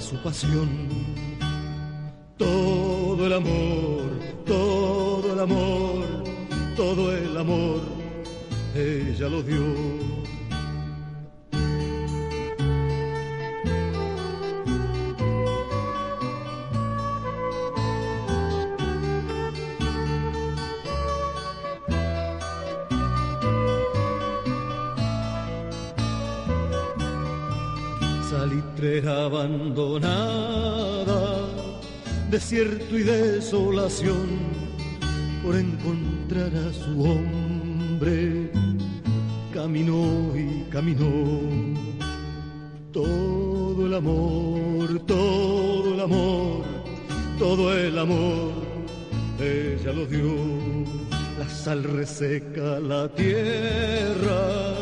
su 0.00 0.16
pasión. 0.22 0.88
Todo 2.36 3.26
el 3.26 3.32
amor, 3.32 4.18
todo 4.46 5.32
el 5.32 5.40
amor, 5.40 6.04
todo 6.76 7.16
el 7.16 7.36
amor, 7.36 7.80
ella 8.74 9.28
lo 9.28 9.42
dio. 9.42 10.11
Abandonada, 29.00 30.18
desierto 32.30 32.98
y 32.98 33.02
desolación, 33.02 34.28
por 35.42 35.56
encontrar 35.56 36.50
a 36.54 36.72
su 36.72 37.02
hombre, 37.02 38.50
caminó 39.52 40.36
y 40.36 40.64
caminó. 40.70 41.40
Todo 42.92 43.86
el 43.86 43.94
amor, 43.94 45.00
todo 45.06 45.94
el 45.94 46.00
amor, 46.00 46.64
todo 47.38 47.74
el 47.74 47.98
amor, 47.98 48.52
ella 49.40 49.92
lo 49.92 50.04
dio. 50.06 50.34
La 51.38 51.48
sal 51.48 51.82
reseca 51.82 52.78
la 52.78 53.08
tierra 53.08 54.74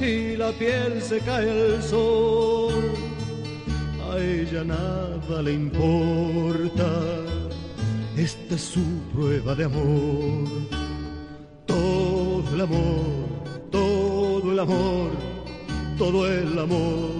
y 0.00 0.36
la 0.36 0.52
piel 0.52 1.02
se 1.02 1.18
cae 1.20 1.50
al 1.50 1.82
sol 1.82 3.11
a 4.12 4.18
ella 4.18 4.64
nada 4.64 5.42
le 5.42 5.52
importa. 5.52 6.88
Esta 8.16 8.54
es 8.54 8.60
su 8.60 8.84
prueba 9.12 9.54
de 9.54 9.64
amor. 9.64 10.48
Todo 11.66 12.54
el 12.54 12.60
amor, 12.60 13.70
todo 13.70 14.52
el 14.52 14.58
amor, 14.58 15.10
todo 15.98 16.26
el 16.26 16.58
amor, 16.58 17.10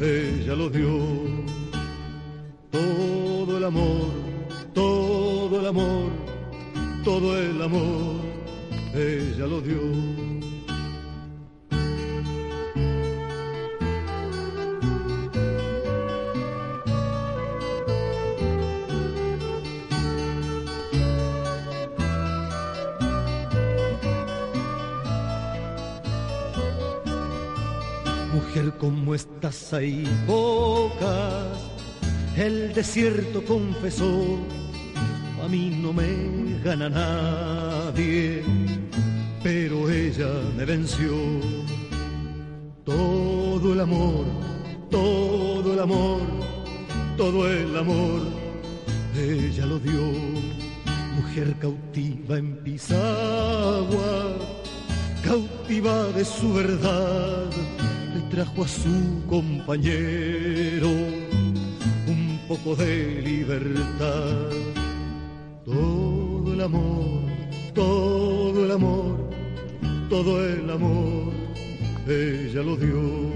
ella 0.00 0.54
lo 0.54 0.68
dio. 0.68 0.98
Todo 2.70 3.56
el 3.56 3.64
amor, 3.64 4.10
todo 4.74 5.60
el 5.60 5.66
amor, 5.66 6.10
todo 7.04 7.38
el 7.38 7.62
amor, 7.62 8.16
ella 8.94 9.46
lo 9.46 9.60
dio. 9.60 10.39
Como 28.78 29.14
estas 29.14 29.72
hay 29.72 30.04
pocas, 30.26 31.58
el 32.36 32.72
desierto 32.72 33.44
confesó, 33.44 34.38
a 35.42 35.48
mí 35.48 35.78
no 35.82 35.92
me 35.92 36.60
gana 36.62 36.88
nadie, 36.88 38.42
pero 39.42 39.90
ella 39.90 40.28
me 40.56 40.64
venció. 40.64 41.12
Todo 42.84 43.72
el 43.72 43.80
amor, 43.80 44.26
todo 44.90 45.72
el 45.72 45.80
amor, 45.80 46.20
todo 47.16 47.50
el 47.50 47.76
amor, 47.76 48.22
ella 49.16 49.66
lo 49.66 49.78
dio. 49.78 50.00
Mujer 51.16 51.54
cautiva 51.60 52.38
en 52.38 52.56
Pisagua, 52.64 54.36
cautiva 55.24 56.04
de 56.12 56.24
su 56.24 56.54
verdad 56.54 57.50
trajo 58.30 58.62
a 58.62 58.68
su 58.68 59.22
compañero 59.28 60.88
un 62.06 62.40
poco 62.46 62.76
de 62.76 63.20
libertad. 63.22 64.50
Todo 65.64 66.52
el 66.52 66.60
amor, 66.60 67.22
todo 67.74 68.64
el 68.64 68.70
amor, 68.70 69.30
todo 70.08 70.46
el 70.46 70.70
amor, 70.70 71.32
ella 72.06 72.62
lo 72.62 72.76
dio 72.76 73.32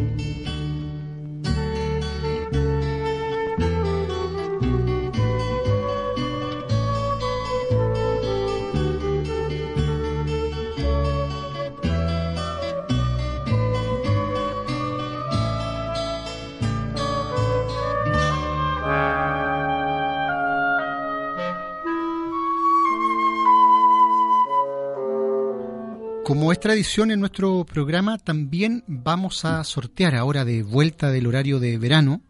tradición 26.65 27.11
en 27.11 27.21
nuestro 27.21 27.67
programa, 27.67 28.17
también 28.17 28.85
vamos 28.87 29.45
a 29.45 29.62
sortear 29.65 30.15
ahora 30.15 30.47
de 30.47 30.62
vuelta 30.62 31.11
del 31.11 31.27
horario 31.27 31.61
de 31.61 31.77
verano 31.77 32.23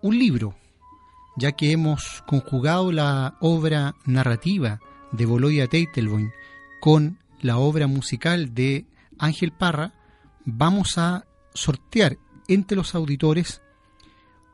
un 0.00 0.16
libro, 0.16 0.54
ya 1.36 1.50
que 1.50 1.72
hemos 1.72 2.22
conjugado 2.28 2.92
la 2.92 3.36
obra 3.40 3.96
narrativa 4.04 4.78
de 5.10 5.26
Boloya 5.26 5.66
Teitelboim 5.66 6.30
con 6.80 7.18
la 7.40 7.58
obra 7.58 7.88
musical 7.88 8.54
de 8.54 8.86
Ángel 9.18 9.50
Parra, 9.50 9.92
vamos 10.44 10.96
a 10.96 11.24
sortear 11.52 12.16
entre 12.46 12.76
los 12.76 12.94
auditores 12.94 13.60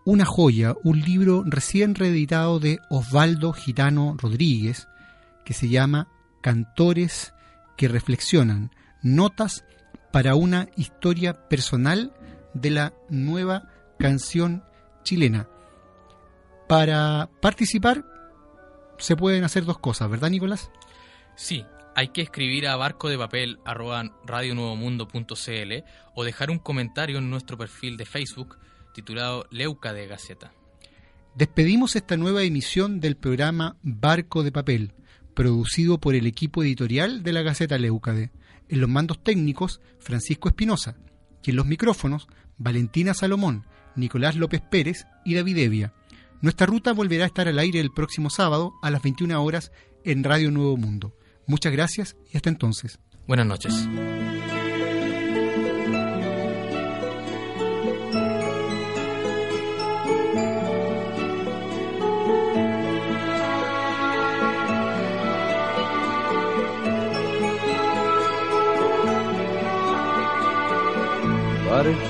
una 0.06 0.24
joya, 0.24 0.76
un 0.82 1.02
libro 1.02 1.42
recién 1.44 1.94
reeditado 1.94 2.58
de 2.58 2.78
Osvaldo 2.88 3.52
Gitano 3.52 4.16
Rodríguez, 4.16 4.88
que 5.44 5.52
se 5.52 5.68
llama 5.68 6.08
Cantores 6.40 7.34
que 7.76 7.86
reflexionan, 7.86 8.70
notas 9.04 9.64
para 10.12 10.34
una 10.34 10.68
historia 10.76 11.48
personal 11.48 12.12
de 12.54 12.70
la 12.70 12.94
nueva 13.08 13.70
canción 13.98 14.64
chilena. 15.04 15.48
Para 16.68 17.30
participar 17.40 18.04
se 18.98 19.16
pueden 19.16 19.44
hacer 19.44 19.64
dos 19.64 19.78
cosas, 19.78 20.10
¿verdad 20.10 20.30
Nicolás? 20.30 20.70
Sí, 21.36 21.64
hay 21.94 22.08
que 22.08 22.22
escribir 22.22 22.66
a 22.66 22.76
barco 22.76 23.08
de 23.08 23.18
papel 23.18 23.58
o 26.14 26.24
dejar 26.24 26.50
un 26.50 26.58
comentario 26.58 27.18
en 27.18 27.30
nuestro 27.30 27.58
perfil 27.58 27.96
de 27.96 28.06
Facebook 28.06 28.58
titulado 28.94 29.46
Leuca 29.50 29.92
de 29.92 30.06
Gaceta. 30.06 30.52
Despedimos 31.34 31.96
esta 31.96 32.16
nueva 32.16 32.42
emisión 32.42 33.00
del 33.00 33.16
programa 33.16 33.76
Barco 33.82 34.42
de 34.44 34.52
Papel 34.52 34.92
producido 35.34 35.98
por 35.98 36.14
el 36.14 36.26
equipo 36.26 36.62
editorial 36.62 37.22
de 37.22 37.32
la 37.32 37.42
Gaceta 37.42 37.76
Leucade. 37.76 38.30
En 38.68 38.80
los 38.80 38.88
mandos 38.88 39.22
técnicos, 39.22 39.80
Francisco 39.98 40.48
Espinosa, 40.48 40.96
y 41.42 41.50
en 41.50 41.56
los 41.56 41.66
micrófonos, 41.66 42.28
Valentina 42.56 43.14
Salomón, 43.14 43.66
Nicolás 43.96 44.36
López 44.36 44.62
Pérez 44.62 45.06
y 45.24 45.34
David 45.34 45.58
Evia. 45.58 45.92
Nuestra 46.40 46.66
ruta 46.66 46.92
volverá 46.92 47.24
a 47.24 47.28
estar 47.28 47.48
al 47.48 47.58
aire 47.58 47.80
el 47.80 47.90
próximo 47.90 48.30
sábado 48.30 48.74
a 48.82 48.90
las 48.90 49.02
21 49.02 49.42
horas 49.42 49.72
en 50.04 50.24
Radio 50.24 50.50
Nuevo 50.50 50.76
Mundo. 50.76 51.16
Muchas 51.46 51.72
gracias 51.72 52.16
y 52.32 52.36
hasta 52.36 52.50
entonces. 52.50 52.98
Buenas 53.26 53.46
noches. 53.46 53.88